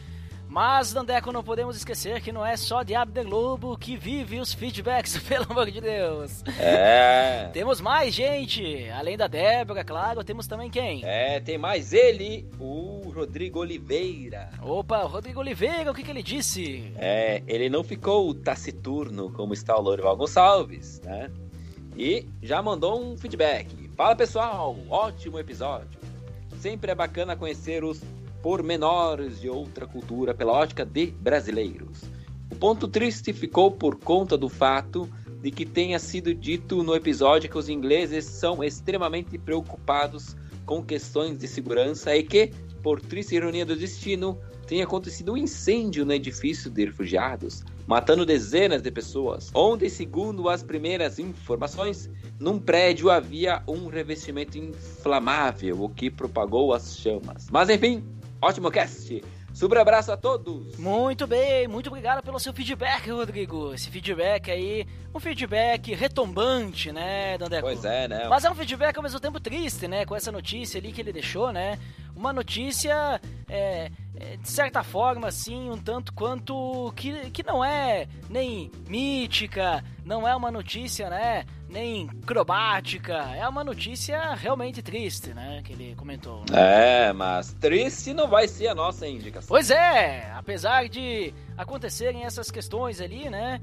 [0.51, 4.53] Mas, Dandeco, não podemos esquecer que não é só de Abner Lobo que vive os
[4.53, 6.43] feedbacks, pelo amor de Deus.
[6.59, 7.49] É.
[7.53, 8.89] temos mais gente.
[8.89, 11.05] Além da Débora, claro, temos também quem?
[11.05, 14.49] É, tem mais ele, o Rodrigo Oliveira.
[14.61, 16.91] Opa, Rodrigo Oliveira, o que, que ele disse?
[16.97, 21.31] É, ele não ficou taciturno como está o Lorival Gonçalves, né?
[21.95, 23.89] E já mandou um feedback.
[23.95, 25.97] Fala pessoal, ótimo episódio.
[26.59, 28.01] Sempre é bacana conhecer os
[28.41, 32.01] pormenores de outra cultura pela ótica de brasileiros.
[32.51, 35.09] O ponto triste ficou por conta do fato
[35.41, 40.35] de que tenha sido dito no episódio que os ingleses são extremamente preocupados
[40.65, 42.51] com questões de segurança e que,
[42.83, 48.81] por triste ironia do destino, tenha acontecido um incêndio no edifício de refugiados, matando dezenas
[48.81, 52.09] de pessoas, onde, segundo as primeiras informações,
[52.39, 57.47] num prédio havia um revestimento inflamável, o que propagou as chamas.
[57.51, 58.03] Mas enfim,
[58.43, 59.23] Ótimo cast!
[59.53, 60.75] Super abraço a todos!
[60.75, 63.71] Muito bem, muito obrigado pelo seu feedback, Rodrigo.
[63.71, 67.61] Esse feedback aí, um feedback retombante, né, Dandeco?
[67.61, 68.27] Pois é, né?
[68.27, 70.05] Mas é um feedback ao mesmo tempo triste, né?
[70.07, 71.77] Com essa notícia ali que ele deixou, né?
[72.15, 73.19] Uma notícia,
[73.49, 79.83] é, é, de certa forma, assim, um tanto quanto que, que não é nem mítica,
[80.05, 81.45] não é uma notícia, né?
[81.71, 83.13] nem crobática.
[83.35, 85.61] É uma notícia realmente triste, né?
[85.63, 86.43] Que ele comentou.
[86.49, 87.07] Né?
[87.07, 89.47] É, mas triste não vai ser a nossa indicação.
[89.47, 93.61] Pois é, apesar de acontecerem essas questões ali, né?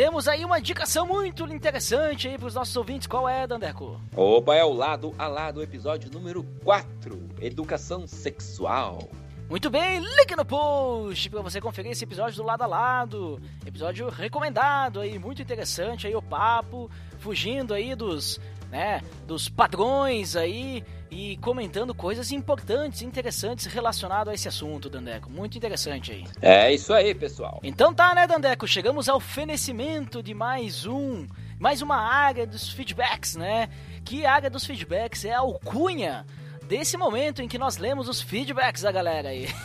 [0.00, 3.06] Temos aí uma indicação muito interessante aí para os nossos ouvintes.
[3.06, 4.00] Qual é, Dandeco?
[4.16, 9.10] Opa, é o lado a lado, episódio número 4, Educação Sexual.
[9.46, 13.42] Muito bem, link no post para você conferir esse episódio do lado a lado.
[13.66, 18.40] Episódio recomendado aí, muito interessante aí o papo, fugindo aí dos
[18.70, 25.28] né, dos padrões aí e comentando coisas importantes, interessantes relacionadas a esse assunto, Dandeco.
[25.28, 26.24] Muito interessante aí.
[26.40, 27.58] É isso aí, pessoal.
[27.62, 28.66] Então tá, né, Dandeco?
[28.66, 31.26] Chegamos ao fenecimento de mais um,
[31.58, 33.68] mais uma área dos feedbacks, né?
[34.04, 36.24] Que área dos feedbacks é a alcunha
[36.70, 39.48] desse momento em que nós lemos os feedbacks da galera aí.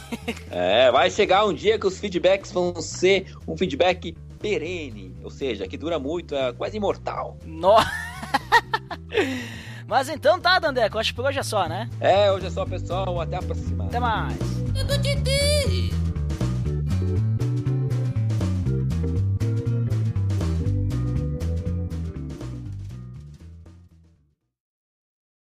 [0.50, 5.68] É, vai chegar um dia que os feedbacks vão ser um feedback perene, ou seja,
[5.68, 7.38] que dura muito, é quase imortal.
[7.46, 7.92] Nossa!
[9.88, 11.88] Mas então tá, Dandeco, acho que por hoje é só, né?
[12.00, 13.22] É, hoje é só, pessoal.
[13.22, 13.86] Até a próxima.
[13.86, 14.38] Até mais.